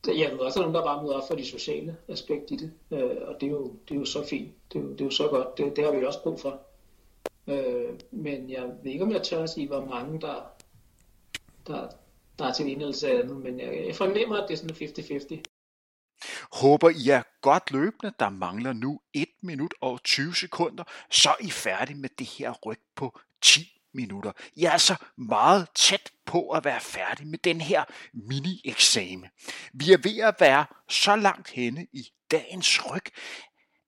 jeg 0.07 0.31
ved 0.31 0.39
også, 0.39 0.59
at 0.59 0.63
nogen, 0.63 0.75
der 0.75 0.83
bare 0.83 1.03
møder 1.03 1.15
op 1.15 1.27
for 1.27 1.35
de 1.35 1.45
sociale 1.45 1.97
aspekt 2.07 2.51
i 2.51 2.55
det. 2.55 2.71
Øh, 2.91 3.17
og 3.27 3.35
det 3.41 3.47
er, 3.47 3.51
jo, 3.51 3.75
det 3.89 3.95
er 3.95 3.99
jo 3.99 4.05
så 4.05 4.25
fint. 4.25 4.53
Det 4.73 4.79
er 4.79 4.83
jo, 4.83 4.91
det 4.91 5.01
er 5.01 5.05
jo 5.05 5.11
så 5.11 5.27
godt. 5.27 5.57
Det, 5.57 5.75
det 5.75 5.83
har 5.83 5.91
vi 5.91 6.05
også 6.05 6.23
brug 6.23 6.39
for. 6.39 6.59
Øh, 7.47 7.99
men 8.11 8.49
jeg 8.49 8.63
ved 8.83 8.91
ikke, 8.91 9.03
om 9.03 9.11
jeg 9.11 9.23
tør 9.23 9.43
at 9.43 9.49
sige, 9.49 9.67
hvor 9.67 9.85
mange, 9.85 10.21
der, 10.21 10.35
der, 11.67 11.87
der 12.39 12.45
er 12.45 12.53
til 12.53 12.65
en 12.65 12.81
eller 12.81 13.19
andet. 13.19 13.37
Men 13.37 13.59
jeg, 13.59 13.83
jeg 13.87 13.95
fornemmer, 13.95 14.37
at 14.37 14.47
det 14.47 14.53
er 14.53 14.57
sådan 14.57 14.75
50-50. 14.75 15.54
Håber 16.51 16.89
I 16.89 17.09
er 17.09 17.23
godt 17.41 17.71
løbende. 17.71 18.13
Der 18.19 18.29
mangler 18.29 18.73
nu 18.73 18.99
1 19.13 19.27
minut 19.43 19.73
og 19.81 20.03
20 20.03 20.35
sekunder, 20.35 20.83
så 21.11 21.29
er 21.29 21.45
I 21.45 21.49
færdige 21.49 21.97
med 21.97 22.09
det 22.09 22.27
her 22.27 22.51
ryg 22.51 22.79
på 22.95 23.19
10 23.41 23.75
minutter. 23.93 24.31
I 24.55 24.63
er 24.63 24.71
altså 24.71 24.95
meget 25.17 25.67
tæt 25.75 26.11
på 26.25 26.49
at 26.49 26.65
være 26.65 26.81
færdig 26.81 27.27
med 27.27 27.39
den 27.39 27.61
her 27.61 27.83
mini-eksamen. 28.13 29.29
Vi 29.73 29.91
er 29.91 29.97
ved 29.97 30.19
at 30.19 30.35
være 30.39 30.65
så 30.89 31.15
langt 31.15 31.49
henne 31.49 31.87
i 31.93 32.09
dagens 32.31 32.91
ryg, 32.91 33.05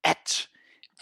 at 0.03 0.49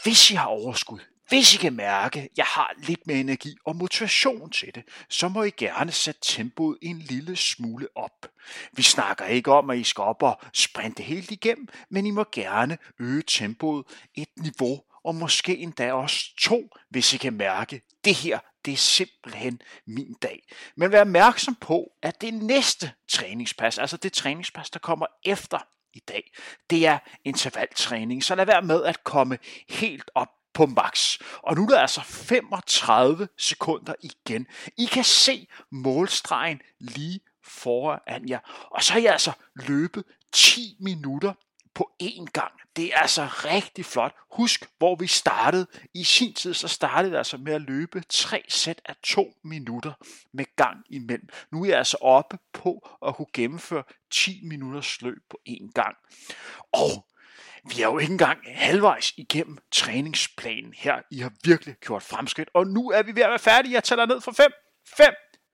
hvis 0.04 0.32
I 0.32 0.34
har 0.34 0.48
overskud, 0.48 1.00
hvis 1.30 1.56
I 1.56 1.58
kan 1.58 1.74
mærke, 1.74 2.20
at 2.20 2.30
jeg 2.38 2.46
har 2.46 2.74
lidt 2.78 3.08
mere 3.08 3.18
energi 3.18 3.58
og 3.66 3.76
motivation 3.76 4.50
til 4.50 4.76
det, 4.76 4.84
så 5.10 5.30
må 5.30 5.44
I 5.44 5.50
gerne 5.50 5.92
sætte 5.92 6.22
tempoet 6.24 6.78
en 6.82 7.00
lille 7.00 7.36
smule 7.36 7.88
op. 7.96 8.28
Vi 8.72 8.84
snakker 8.84 9.26
ikke 9.26 9.52
om, 9.52 9.70
at 9.70 9.78
I 9.78 9.84
skal 9.84 10.02
op 10.02 10.24
og 10.24 10.40
sprinte 10.54 11.04
helt 11.04 11.32
igennem, 11.32 11.68
men 11.90 12.06
I 12.06 12.12
må 12.12 12.26
gerne 12.32 12.78
øge 13.00 13.24
tempoet 13.28 13.86
et 14.16 14.30
niveau, 14.38 14.84
og 15.04 15.16
måske 15.16 15.58
endda 15.58 15.94
også 15.94 16.36
to, 16.40 16.70
hvis 16.90 17.14
I 17.14 17.18
kan 17.18 17.34
mærke, 17.34 17.76
at 17.76 18.06
det 18.06 18.16
her 18.16 18.40
det 18.66 18.74
er 18.74 18.78
simpelthen 18.78 19.62
min 19.88 20.14
dag. 20.22 20.48
Men 20.76 20.92
vær 20.92 21.02
opmærksom 21.02 21.56
på, 21.56 21.92
at 22.02 22.22
det 22.22 22.34
næste 22.34 22.92
træningspas, 23.08 23.78
altså 23.78 23.98
det 23.98 24.14
træningspas, 24.14 24.70
der 24.70 24.80
kommer 24.80 25.06
efter 25.26 25.60
i 25.94 26.00
dag, 26.00 26.32
det 26.70 26.88
er 26.88 27.00
intervaltræning. 27.24 28.24
Så 28.24 28.36
lad 28.36 28.46
være 28.46 28.62
med 28.62 28.84
at 28.84 29.04
komme 29.04 29.38
helt 29.70 30.12
op 30.16 30.30
på 30.56 30.66
max. 30.66 31.20
Og 31.44 31.56
nu 31.56 31.64
er 31.64 31.68
der 31.68 31.80
altså 31.80 32.02
35 32.02 33.28
sekunder 33.38 33.94
igen. 34.02 34.48
I 34.78 34.86
kan 34.86 35.04
se 35.04 35.48
målstregen 35.72 36.62
lige 36.80 37.20
foran 37.44 38.30
jer. 38.30 38.40
Og 38.72 38.84
så 38.84 38.94
har 38.94 39.00
jeg 39.00 39.12
altså 39.12 39.32
løbet 39.56 40.04
10 40.34 40.78
minutter 40.80 41.34
på 41.74 41.92
én 42.04 42.26
gang. 42.34 42.52
Det 42.76 42.94
er 42.94 42.98
altså 42.98 43.26
rigtig 43.26 43.86
flot. 43.86 44.16
Husk, 44.32 44.70
hvor 44.78 44.96
vi 44.96 45.08
startede. 45.08 45.68
I 45.94 46.04
sin 46.04 46.34
tid 46.34 46.54
så 46.54 46.68
startede 46.68 47.12
jeg 47.12 47.18
altså 47.18 47.38
med 47.38 47.54
at 47.54 47.62
løbe 47.62 48.04
tre 48.10 48.44
sæt 48.48 48.82
af 48.86 48.96
to 49.04 49.34
minutter 49.44 49.94
med 50.34 50.46
gang 50.56 50.78
imellem. 50.90 51.30
Nu 51.52 51.64
er 51.64 51.68
jeg 51.68 51.78
altså 51.78 51.98
oppe 52.02 52.38
på 52.54 52.90
at 53.08 53.16
kunne 53.16 53.34
gennemføre 53.34 53.84
10 54.12 54.40
minutters 54.44 55.02
løb 55.02 55.24
på 55.30 55.40
én 55.50 55.72
gang. 55.74 55.96
Og 56.74 57.06
vi 57.70 57.82
er 57.82 57.88
jo 57.88 57.98
ikke 57.98 58.12
engang 58.12 58.40
halvvejs 58.46 59.14
igennem 59.18 59.58
træningsplanen 59.72 60.74
her. 60.78 61.02
I 61.12 61.20
har 61.20 61.32
virkelig 61.44 61.76
gjort 61.76 62.04
fremskridt, 62.04 62.50
og 62.54 62.68
nu 62.68 62.90
er 62.92 63.04
vi 63.04 63.16
ved 63.16 63.24
at 63.24 63.30
være 63.30 63.40
færdige. 63.40 63.74
Jeg 63.74 63.84
tæller 63.84 64.06
ned 64.06 64.22
for 64.22 64.32
5, 64.32 64.52
5, 64.98 65.14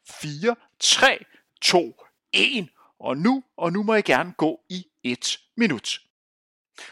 4, 0.09 0.55
3, 0.79 1.25
2, 1.61 2.03
1. 2.33 2.69
Og 2.99 3.17
nu, 3.17 3.43
og 3.57 3.73
nu 3.73 3.83
må 3.83 3.95
I 3.95 4.01
gerne 4.01 4.33
gå 4.37 4.61
i 4.69 4.85
et 5.03 5.39
minut. 5.57 5.99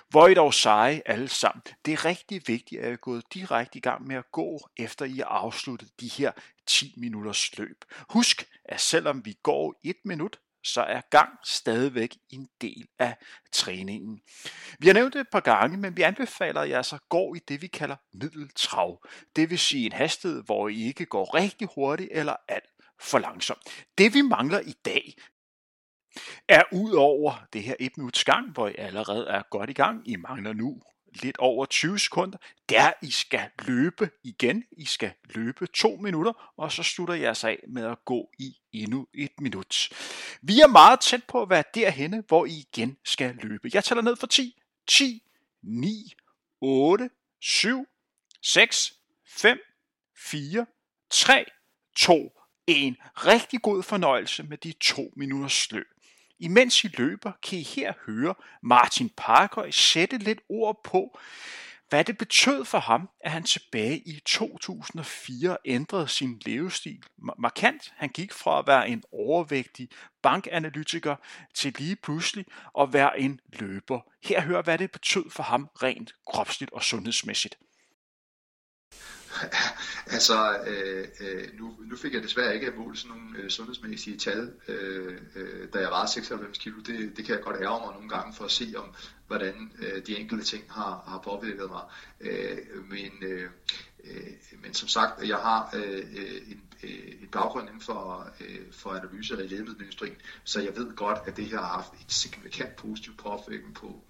Hvor 0.09 0.27
I 0.27 0.33
dog 0.33 0.53
seje 0.53 1.01
alle 1.05 1.27
sammen. 1.27 1.61
Det 1.85 1.93
er 1.93 2.05
rigtig 2.05 2.41
vigtigt, 2.47 2.81
at 2.81 2.89
I 2.89 2.91
er 2.91 2.95
gået 2.95 3.33
direkte 3.33 3.77
i 3.77 3.81
gang 3.81 4.07
med 4.07 4.15
at 4.15 4.31
gå, 4.31 4.59
efter 4.77 5.05
I 5.05 5.17
har 5.17 5.25
afsluttet 5.25 5.89
de 5.99 6.07
her 6.07 6.31
10 6.65 6.93
minutters 6.97 7.57
løb. 7.57 7.85
Husk, 8.09 8.49
at 8.65 8.81
selvom 8.81 9.25
vi 9.25 9.37
går 9.43 9.79
et 9.83 9.97
minut, 10.05 10.39
så 10.63 10.81
er 10.81 11.01
gang 11.11 11.29
stadigvæk 11.45 12.17
en 12.29 12.47
del 12.61 12.87
af 12.99 13.17
træningen. 13.51 14.21
Vi 14.79 14.87
har 14.87 14.93
nævnt 14.93 15.13
det 15.13 15.19
et 15.19 15.29
par 15.31 15.39
gange, 15.39 15.77
men 15.77 15.97
vi 15.97 16.01
anbefaler 16.01 16.63
jer 16.63 16.77
altså 16.77 16.97
så 16.97 17.03
går 17.09 17.35
i 17.35 17.39
det, 17.47 17.61
vi 17.61 17.67
kalder 17.67 17.95
middeltrav. 18.13 19.05
Det 19.35 19.49
vil 19.49 19.59
sige 19.59 19.85
en 19.85 19.91
hastighed, 19.91 20.43
hvor 20.43 20.69
I 20.69 20.81
ikke 20.81 21.05
går 21.05 21.35
rigtig 21.35 21.67
hurtigt 21.75 22.09
eller 22.11 22.35
alt 22.47 22.69
for 22.99 23.19
langsomt. 23.19 23.87
Det 23.97 24.13
vi 24.13 24.21
mangler 24.21 24.59
i 24.59 24.73
dag, 24.85 25.13
er 26.47 26.63
ud 26.71 26.91
over 26.91 27.47
det 27.53 27.63
her 27.63 27.75
1 27.79 27.97
minuts 27.97 28.23
gang, 28.23 28.51
hvor 28.51 28.67
I 28.67 28.75
allerede 28.77 29.27
er 29.27 29.41
godt 29.51 29.69
i 29.69 29.73
gang. 29.73 30.09
I 30.09 30.15
mangler 30.15 30.53
nu 30.53 30.81
lidt 31.13 31.37
over 31.37 31.65
20 31.65 31.99
sekunder, 31.99 32.37
der 32.69 32.93
I 33.01 33.11
skal 33.11 33.49
løbe 33.65 34.09
igen. 34.23 34.63
I 34.71 34.85
skal 34.85 35.11
løbe 35.23 35.67
to 35.67 35.95
minutter, 35.95 36.53
og 36.57 36.71
så 36.71 36.83
slutter 36.83 37.13
jeg 37.13 37.27
altså 37.27 37.47
af 37.47 37.63
med 37.67 37.85
at 37.85 38.05
gå 38.05 38.29
i 38.39 38.57
endnu 38.71 39.07
et 39.13 39.31
minut. 39.39 39.89
Vi 40.41 40.59
er 40.59 40.67
meget 40.67 40.99
tæt 40.99 41.23
på 41.23 41.41
at 41.41 41.49
være 41.49 41.63
derhenne, 41.73 42.23
hvor 42.27 42.45
I 42.45 42.65
igen 42.73 42.97
skal 43.05 43.35
løbe. 43.35 43.69
Jeg 43.73 43.83
tæller 43.83 44.01
ned 44.01 44.15
for 44.15 44.27
10, 44.27 44.61
10, 44.87 45.23
9, 45.63 46.13
8, 46.61 47.09
7, 47.41 47.85
6, 48.43 48.93
5, 49.27 49.59
4, 50.17 50.65
3, 51.09 51.45
2, 51.95 52.39
1. 52.67 52.95
Rigtig 53.15 53.61
god 53.61 53.83
fornøjelse 53.83 54.43
med 54.43 54.57
de 54.57 54.73
to 54.81 55.13
minutters 55.15 55.71
løb. 55.71 55.87
Imens 56.39 56.83
I 56.83 56.87
løber, 56.87 57.31
kan 57.43 57.59
I 57.59 57.63
her 57.63 57.93
høre 58.05 58.35
Martin 58.63 59.09
Parker 59.17 59.71
sætte 59.71 60.17
lidt 60.17 60.39
ord 60.49 60.83
på, 60.83 61.19
hvad 61.89 62.03
det 62.03 62.17
betød 62.17 62.65
for 62.65 62.79
ham, 62.79 63.09
at 63.21 63.31
han 63.31 63.43
tilbage 63.43 63.97
i 63.97 64.19
2004 64.25 65.57
ændrede 65.65 66.07
sin 66.07 66.41
levestil 66.45 67.03
markant. 67.39 67.93
Han 67.97 68.09
gik 68.09 68.33
fra 68.33 68.59
at 68.59 68.67
være 68.67 68.89
en 68.89 69.03
overvægtig 69.11 69.89
bankanalytiker 70.21 71.15
til 71.53 71.75
lige 71.77 71.95
pludselig 71.95 72.45
at 72.79 72.93
være 72.93 73.19
en 73.19 73.39
løber. 73.53 73.99
Her 74.23 74.41
hører, 74.41 74.61
hvad 74.61 74.77
det 74.77 74.91
betød 74.91 75.29
for 75.29 75.43
ham 75.43 75.69
rent 75.83 76.13
kropsligt 76.27 76.71
og 76.71 76.83
sundhedsmæssigt. 76.83 77.57
altså, 80.15 80.57
øh, 80.67 81.07
øh, 81.19 81.59
nu, 81.59 81.75
nu 81.79 81.95
fik 81.95 82.13
jeg 82.13 82.23
desværre 82.23 82.55
ikke 82.55 82.73
målt 82.77 82.99
sådan 82.99 83.17
nogle 83.17 83.37
øh, 83.37 83.49
sundhedsmæssige 83.49 84.17
tal, 84.17 84.53
øh, 84.67 85.17
øh, 85.35 85.67
da 85.73 85.79
jeg 85.79 85.89
var 85.89 86.05
96 86.05 86.57
kilo. 86.57 86.75
Det, 86.77 87.17
det 87.17 87.25
kan 87.25 87.35
jeg 87.35 87.43
godt 87.43 87.55
ære 87.61 87.79
mig 87.85 87.93
nogle 87.93 88.09
gange 88.09 88.33
for 88.33 88.45
at 88.45 88.51
se, 88.51 88.73
om 88.77 88.95
hvordan 89.27 89.71
øh, 89.79 90.05
de 90.07 90.17
enkelte 90.17 90.45
ting 90.45 90.63
har, 90.69 91.03
har 91.07 91.21
påvirket 91.23 91.69
mig. 91.69 91.81
Øh, 92.21 92.57
men, 92.89 93.11
øh, 93.21 93.49
øh, 94.03 94.27
men 94.63 94.73
som 94.73 94.87
sagt, 94.87 95.27
jeg 95.27 95.37
har 95.37 95.69
øh, 95.75 95.97
øh 95.97 96.41
en, 96.51 96.61
øh, 96.83 97.21
en 97.21 97.27
baggrund 97.31 97.67
inden 97.67 97.81
for, 97.81 98.29
øh, 98.39 98.71
for 98.71 98.89
analyser 98.89 99.39
i 99.39 99.47
lægemiddelindustrien, 99.47 100.15
så 100.43 100.61
jeg 100.61 100.75
ved 100.75 100.95
godt, 100.95 101.19
at 101.25 101.37
det 101.37 101.45
her 101.45 101.57
har 101.57 101.67
haft 101.67 101.93
et 101.93 102.11
signifikant 102.13 102.75
positiv 102.75 103.17
påvirkning 103.17 103.75
på 103.75 104.03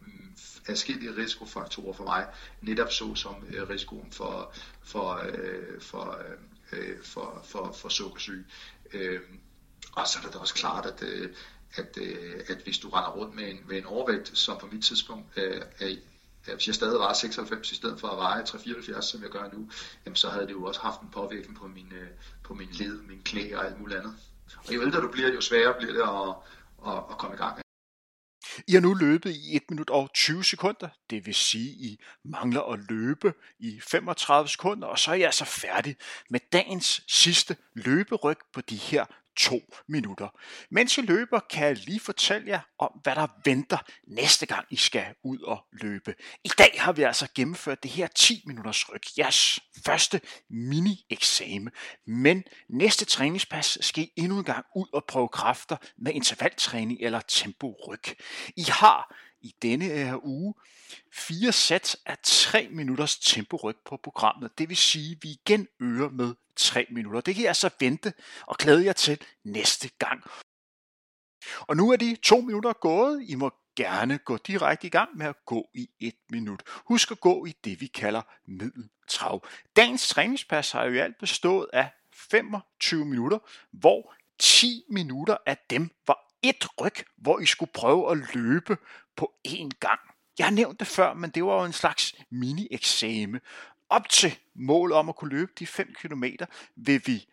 forskellige 0.65 1.15
risikofaktorer 1.17 1.93
for 1.93 2.04
mig, 2.04 2.28
netop 2.62 2.91
så 2.91 3.15
som 3.15 3.36
øh, 3.49 3.69
risikoen 3.69 4.12
for, 4.12 4.54
for, 4.84 5.21
øh, 5.25 5.82
for, 5.82 6.19
øh, 6.71 7.04
for, 7.04 7.41
for, 7.45 7.71
for 7.71 7.89
sukkersyge. 7.89 8.45
Øh, 8.93 9.19
og 9.91 10.08
så 10.08 10.19
er 10.25 10.28
det 10.28 10.36
også 10.36 10.54
klart, 10.54 10.86
at, 10.86 11.04
øh, 11.04 11.30
at, 11.75 11.97
øh, 12.02 12.41
at 12.47 12.58
hvis 12.58 12.78
du 12.78 12.89
render 12.89 13.12
rundt 13.12 13.36
med 13.36 13.49
en, 13.49 13.60
med 13.67 13.78
en 13.78 13.86
overvægt, 13.86 14.38
som 14.38 14.58
på 14.58 14.67
mit 14.71 14.84
tidspunkt 14.84 15.28
øh, 15.38 15.62
er, 15.80 15.95
hvis 16.54 16.67
jeg 16.67 16.75
stadig 16.75 16.99
var 16.99 17.13
96 17.13 17.71
i 17.71 17.75
stedet 17.75 17.99
for 17.99 18.08
at 18.08 18.17
veje 18.17 18.45
374, 18.45 19.06
som 19.06 19.21
jeg 19.21 19.30
gør 19.30 19.49
nu, 19.54 19.69
jamen 20.06 20.15
så 20.15 20.30
havde 20.30 20.47
det 20.47 20.52
jo 20.52 20.63
også 20.63 20.82
haft 20.82 21.02
en 21.02 21.10
påvirkning 21.10 21.58
på 21.58 21.67
min, 21.67 21.93
øh, 22.02 22.08
på 22.43 22.54
min 22.54 22.69
led, 22.71 23.02
min 23.02 23.21
knæ 23.25 23.56
og 23.56 23.65
alt 23.65 23.80
muligt 23.80 23.99
andet. 23.99 24.15
Og 24.67 24.75
jo 24.75 24.82
ældre 24.82 25.02
du 25.02 25.08
bliver, 25.08 25.34
jo 25.34 25.41
sværere 25.41 25.73
bliver 25.78 25.93
det 25.93 26.02
at, 26.02 26.36
at, 26.93 27.04
at 27.12 27.17
komme 27.17 27.36
i 27.36 27.38
gang. 27.38 27.62
I 28.67 28.74
har 28.74 28.80
nu 28.80 28.93
løbet 28.93 29.32
i 29.32 29.56
1 29.56 29.63
minut 29.69 29.89
og 29.89 30.13
20 30.13 30.43
sekunder, 30.43 30.89
det 31.10 31.26
vil 31.26 31.36
sige, 31.36 31.69
I 31.69 32.00
mangler 32.26 32.62
at 32.62 32.80
løbe 32.89 33.34
i 33.60 33.80
35 33.80 34.50
sekunder, 34.50 34.88
og 34.88 35.00
så 35.00 35.12
er 35.12 35.15
I 35.15 35.22
altså 35.22 35.45
færdig 35.45 35.95
med 36.30 36.39
dagens 36.54 37.04
sidste 37.08 37.58
løberyg 37.74 38.38
på 38.54 38.62
de 38.62 38.76
her 38.76 39.06
to 39.39 39.60
minutter. 39.88 40.28
Mens 40.71 40.97
I 40.97 41.02
løber, 41.02 41.39
kan 41.39 41.67
jeg 41.67 41.78
lige 41.78 41.99
fortælle 41.99 42.47
jer 42.47 42.60
om, 42.80 42.91
hvad 43.04 43.15
der 43.15 43.28
venter 43.45 43.78
næste 44.08 44.45
gang 44.45 44.65
I 44.69 44.75
skal 44.75 45.06
ud 45.23 45.39
og 45.39 45.65
løbe. 45.71 46.15
I 46.43 46.49
dag 46.58 46.73
har 46.78 46.91
vi 46.91 47.04
altså 47.04 47.28
gennemført 47.36 47.84
det 47.84 47.91
her 47.91 48.08
10 48.08 48.43
minutters 48.45 48.89
ryg. 48.89 49.02
Jeres 49.17 49.60
første 49.86 50.21
mini-eksamen. 50.49 51.71
Men 52.08 52.43
næste 52.69 53.06
træningspas 53.06 53.78
skal 53.82 54.04
I 54.04 54.12
endnu 54.15 54.38
en 54.38 54.43
gang 54.43 54.65
ud 54.75 54.88
og 54.93 55.06
prøve 55.08 55.28
kræfter 55.28 55.78
med 55.97 56.13
intervaltræning 56.13 56.99
eller 57.02 57.21
tempo-ryg. 57.28 58.04
I 58.58 58.63
har 58.69 59.15
i 59.41 59.56
denne 59.62 59.86
her 59.86 60.25
uge 60.25 60.54
fire 61.12 61.52
sæt 61.52 61.95
af 62.06 62.17
3 62.23 62.67
minutters 62.71 63.19
temporyk 63.19 63.78
på 63.86 63.97
programmet. 64.04 64.58
Det 64.58 64.69
vil 64.69 64.78
sige, 64.78 65.12
at 65.12 65.17
vi 65.23 65.30
igen 65.30 65.67
øger 65.80 66.10
med 66.10 66.36
3 66.56 66.86
minutter. 66.89 67.21
Det 67.21 67.36
kan 67.36 67.41
jeg 67.41 67.49
altså 67.49 67.69
vente 67.80 68.13
og 68.47 68.58
glæde 68.58 68.86
jer 68.86 68.93
til 68.93 69.21
næste 69.43 69.89
gang. 69.99 70.23
Og 71.60 71.78
nu 71.78 71.91
er 71.91 71.95
de 71.95 72.17
to 72.23 72.41
minutter 72.41 72.73
gået. 72.73 73.23
I 73.28 73.36
må 73.36 73.52
gerne 73.75 74.17
gå 74.17 74.38
direkte 74.38 74.88
i 74.88 74.89
gang 74.89 75.17
med 75.17 75.25
at 75.25 75.45
gå 75.45 75.69
i 75.73 75.89
et 75.99 76.15
minut. 76.30 76.63
Husk 76.86 77.12
at 77.12 77.19
gå 77.19 77.45
i 77.45 77.54
det, 77.63 77.82
vi 77.82 77.88
kalder 77.88 78.21
middeltrav. 78.45 79.47
Dagens 79.75 80.10
træningspas 80.10 80.71
har 80.71 80.84
jo 80.84 80.93
i 80.93 80.97
alt 80.97 81.17
bestået 81.19 81.67
af 81.73 81.89
25 82.13 83.06
minutter, 83.06 83.39
hvor 83.71 84.13
10 84.39 84.84
minutter 84.89 85.38
af 85.45 85.58
dem 85.69 85.89
var 86.08 86.30
et 86.41 86.67
ryg, 86.82 86.93
hvor 87.17 87.39
I 87.39 87.45
skulle 87.45 87.71
prøve 87.73 88.12
at 88.12 88.36
løbe 88.36 88.78
på 89.20 89.34
én 89.48 89.70
gang. 89.80 90.00
Jeg 90.38 90.46
har 90.46 90.52
nævnt 90.52 90.80
det 90.80 90.88
før, 90.88 91.14
men 91.14 91.30
det 91.30 91.46
var 91.46 91.60
jo 91.60 91.66
en 91.66 91.74
slags 91.74 92.16
mini-eksamen. 92.30 93.40
Op 93.90 94.10
til 94.10 94.40
målet 94.56 94.98
om 94.98 95.10
at 95.10 95.16
kunne 95.16 95.30
løbe 95.30 95.52
de 95.60 95.68
5 95.68 95.94
km, 96.02 96.24
vil 96.76 97.02
vi 97.06 97.28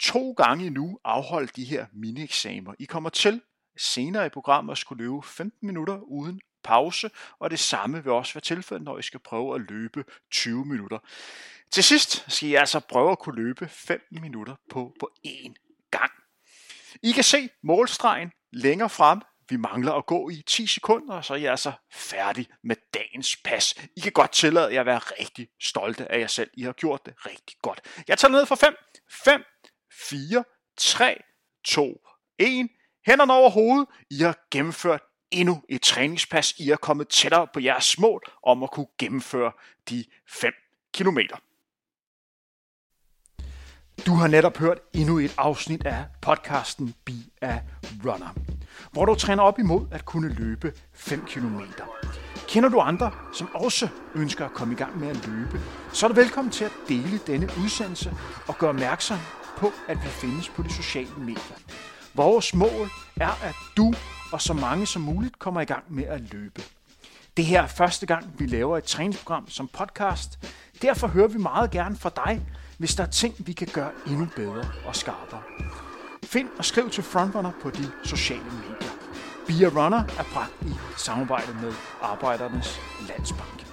to 0.00 0.32
gange 0.32 0.70
nu 0.70 0.98
afholde 1.04 1.52
de 1.56 1.64
her 1.64 1.86
mini-eksamer. 1.92 2.74
I 2.78 2.84
kommer 2.84 3.10
til 3.10 3.40
senere 3.76 4.26
i 4.26 4.28
programmet 4.28 4.72
at 4.72 4.78
skulle 4.78 5.04
løbe 5.04 5.22
15 5.22 5.66
minutter 5.66 5.98
uden 5.98 6.40
pause, 6.64 7.10
og 7.38 7.50
det 7.50 7.58
samme 7.58 8.04
vil 8.04 8.12
også 8.12 8.34
være 8.34 8.40
tilfældet, 8.40 8.84
når 8.84 8.98
I 8.98 9.02
skal 9.02 9.20
prøve 9.20 9.54
at 9.54 9.60
løbe 9.60 10.04
20 10.30 10.64
minutter. 10.64 10.98
Til 11.70 11.84
sidst 11.84 12.24
skal 12.28 12.48
I 12.48 12.54
altså 12.54 12.80
prøve 12.80 13.10
at 13.10 13.18
kunne 13.18 13.36
løbe 13.36 13.68
5 13.68 14.00
minutter 14.10 14.54
på, 14.70 14.96
på 15.00 15.10
én 15.26 15.54
gang. 15.90 16.12
I 17.02 17.12
kan 17.12 17.24
se 17.24 17.48
målstregen 17.62 18.32
længere 18.52 18.90
frem. 18.90 19.20
Vi 19.48 19.56
mangler 19.56 19.92
at 19.92 20.06
gå 20.06 20.30
i 20.30 20.42
10 20.46 20.66
sekunder, 20.66 21.14
og 21.14 21.24
så 21.24 21.34
er 21.34 21.38
I 21.38 21.44
altså 21.44 21.72
færdig 21.92 22.48
med 22.62 22.76
dagens 22.94 23.36
pas. 23.36 23.74
I 23.96 24.00
kan 24.00 24.12
godt 24.12 24.32
tillade 24.32 24.74
jer 24.74 24.80
at 24.80 24.86
være 24.86 24.98
rigtig 24.98 25.48
stolte 25.60 26.12
af 26.12 26.20
jer 26.20 26.26
selv. 26.26 26.50
I 26.54 26.62
har 26.62 26.72
gjort 26.72 27.06
det 27.06 27.14
rigtig 27.26 27.56
godt. 27.62 27.80
Jeg 28.08 28.18
tager 28.18 28.32
ned 28.32 28.46
for 28.46 28.54
5, 28.54 28.74
5, 29.10 29.42
4, 30.10 30.44
3, 30.76 31.22
2, 31.64 32.00
1. 32.38 32.68
Hænderne 33.06 33.32
over 33.32 33.50
hovedet. 33.50 33.86
I 34.10 34.18
har 34.22 34.38
gennemført 34.50 35.02
endnu 35.30 35.62
et 35.68 35.82
træningspas. 35.82 36.54
I 36.58 36.70
er 36.70 36.76
kommet 36.76 37.08
tættere 37.08 37.46
på 37.52 37.60
jeres 37.60 37.98
mål 37.98 38.22
om 38.42 38.62
at 38.62 38.70
kunne 38.70 38.86
gennemføre 38.98 39.52
de 39.90 40.04
5 40.28 40.52
kilometer. 40.94 41.36
Du 44.06 44.14
har 44.14 44.26
netop 44.26 44.56
hørt 44.56 44.78
endnu 44.94 45.18
et 45.18 45.34
afsnit 45.38 45.86
af 45.86 46.04
podcasten 46.22 46.94
Be 47.04 47.12
a 47.42 47.60
Runner, 48.04 48.34
hvor 48.92 49.04
du 49.04 49.14
træner 49.14 49.42
op 49.42 49.58
imod 49.58 49.86
at 49.90 50.04
kunne 50.04 50.28
løbe 50.28 50.72
5 50.92 51.24
km. 51.26 51.60
Kender 52.48 52.68
du 52.68 52.80
andre, 52.80 53.10
som 53.34 53.48
også 53.54 53.88
ønsker 54.14 54.44
at 54.44 54.52
komme 54.52 54.74
i 54.74 54.76
gang 54.76 55.00
med 55.00 55.08
at 55.08 55.26
løbe, 55.26 55.60
så 55.92 56.06
er 56.06 56.08
du 56.08 56.14
velkommen 56.14 56.52
til 56.52 56.64
at 56.64 56.72
dele 56.88 57.20
denne 57.26 57.48
udsendelse 57.62 58.12
og 58.48 58.58
gøre 58.58 58.70
opmærksom 58.70 59.18
på, 59.56 59.72
at 59.88 59.96
vi 59.96 60.08
findes 60.08 60.48
på 60.48 60.62
de 60.62 60.72
sociale 60.72 61.16
medier. 61.18 61.56
Vores 62.14 62.54
mål 62.54 62.90
er, 63.16 63.44
at 63.44 63.54
du 63.76 63.94
og 64.32 64.42
så 64.42 64.52
mange 64.52 64.86
som 64.86 65.02
muligt 65.02 65.38
kommer 65.38 65.60
i 65.60 65.64
gang 65.64 65.84
med 65.88 66.04
at 66.04 66.32
løbe. 66.32 66.62
Det 67.36 67.44
her 67.44 67.62
er 67.62 67.66
første 67.66 68.06
gang, 68.06 68.34
vi 68.38 68.46
laver 68.46 68.78
et 68.78 68.84
træningsprogram 68.84 69.48
som 69.48 69.68
podcast. 69.68 70.38
Derfor 70.82 71.06
hører 71.06 71.28
vi 71.28 71.38
meget 71.38 71.70
gerne 71.70 71.96
fra 71.96 72.10
dig, 72.26 72.42
hvis 72.78 72.94
der 72.94 73.04
er 73.04 73.08
ting, 73.10 73.34
vi 73.38 73.52
kan 73.52 73.68
gøre 73.72 73.90
endnu 74.06 74.28
bedre 74.36 74.64
og 74.86 74.96
skarpere. 74.96 75.42
Find 76.26 76.48
og 76.58 76.64
skriv 76.64 76.90
til 76.90 77.02
Frontrunner 77.02 77.52
på 77.62 77.70
de 77.70 77.90
sociale 78.04 78.44
medier. 78.44 78.92
Be 79.46 79.66
a 79.66 79.84
Runner 79.84 79.98
er 79.98 80.24
bragt 80.32 80.52
i 80.62 80.74
samarbejde 80.96 81.56
med 81.62 81.72
Arbejdernes 82.02 82.80
Landsbank. 83.08 83.65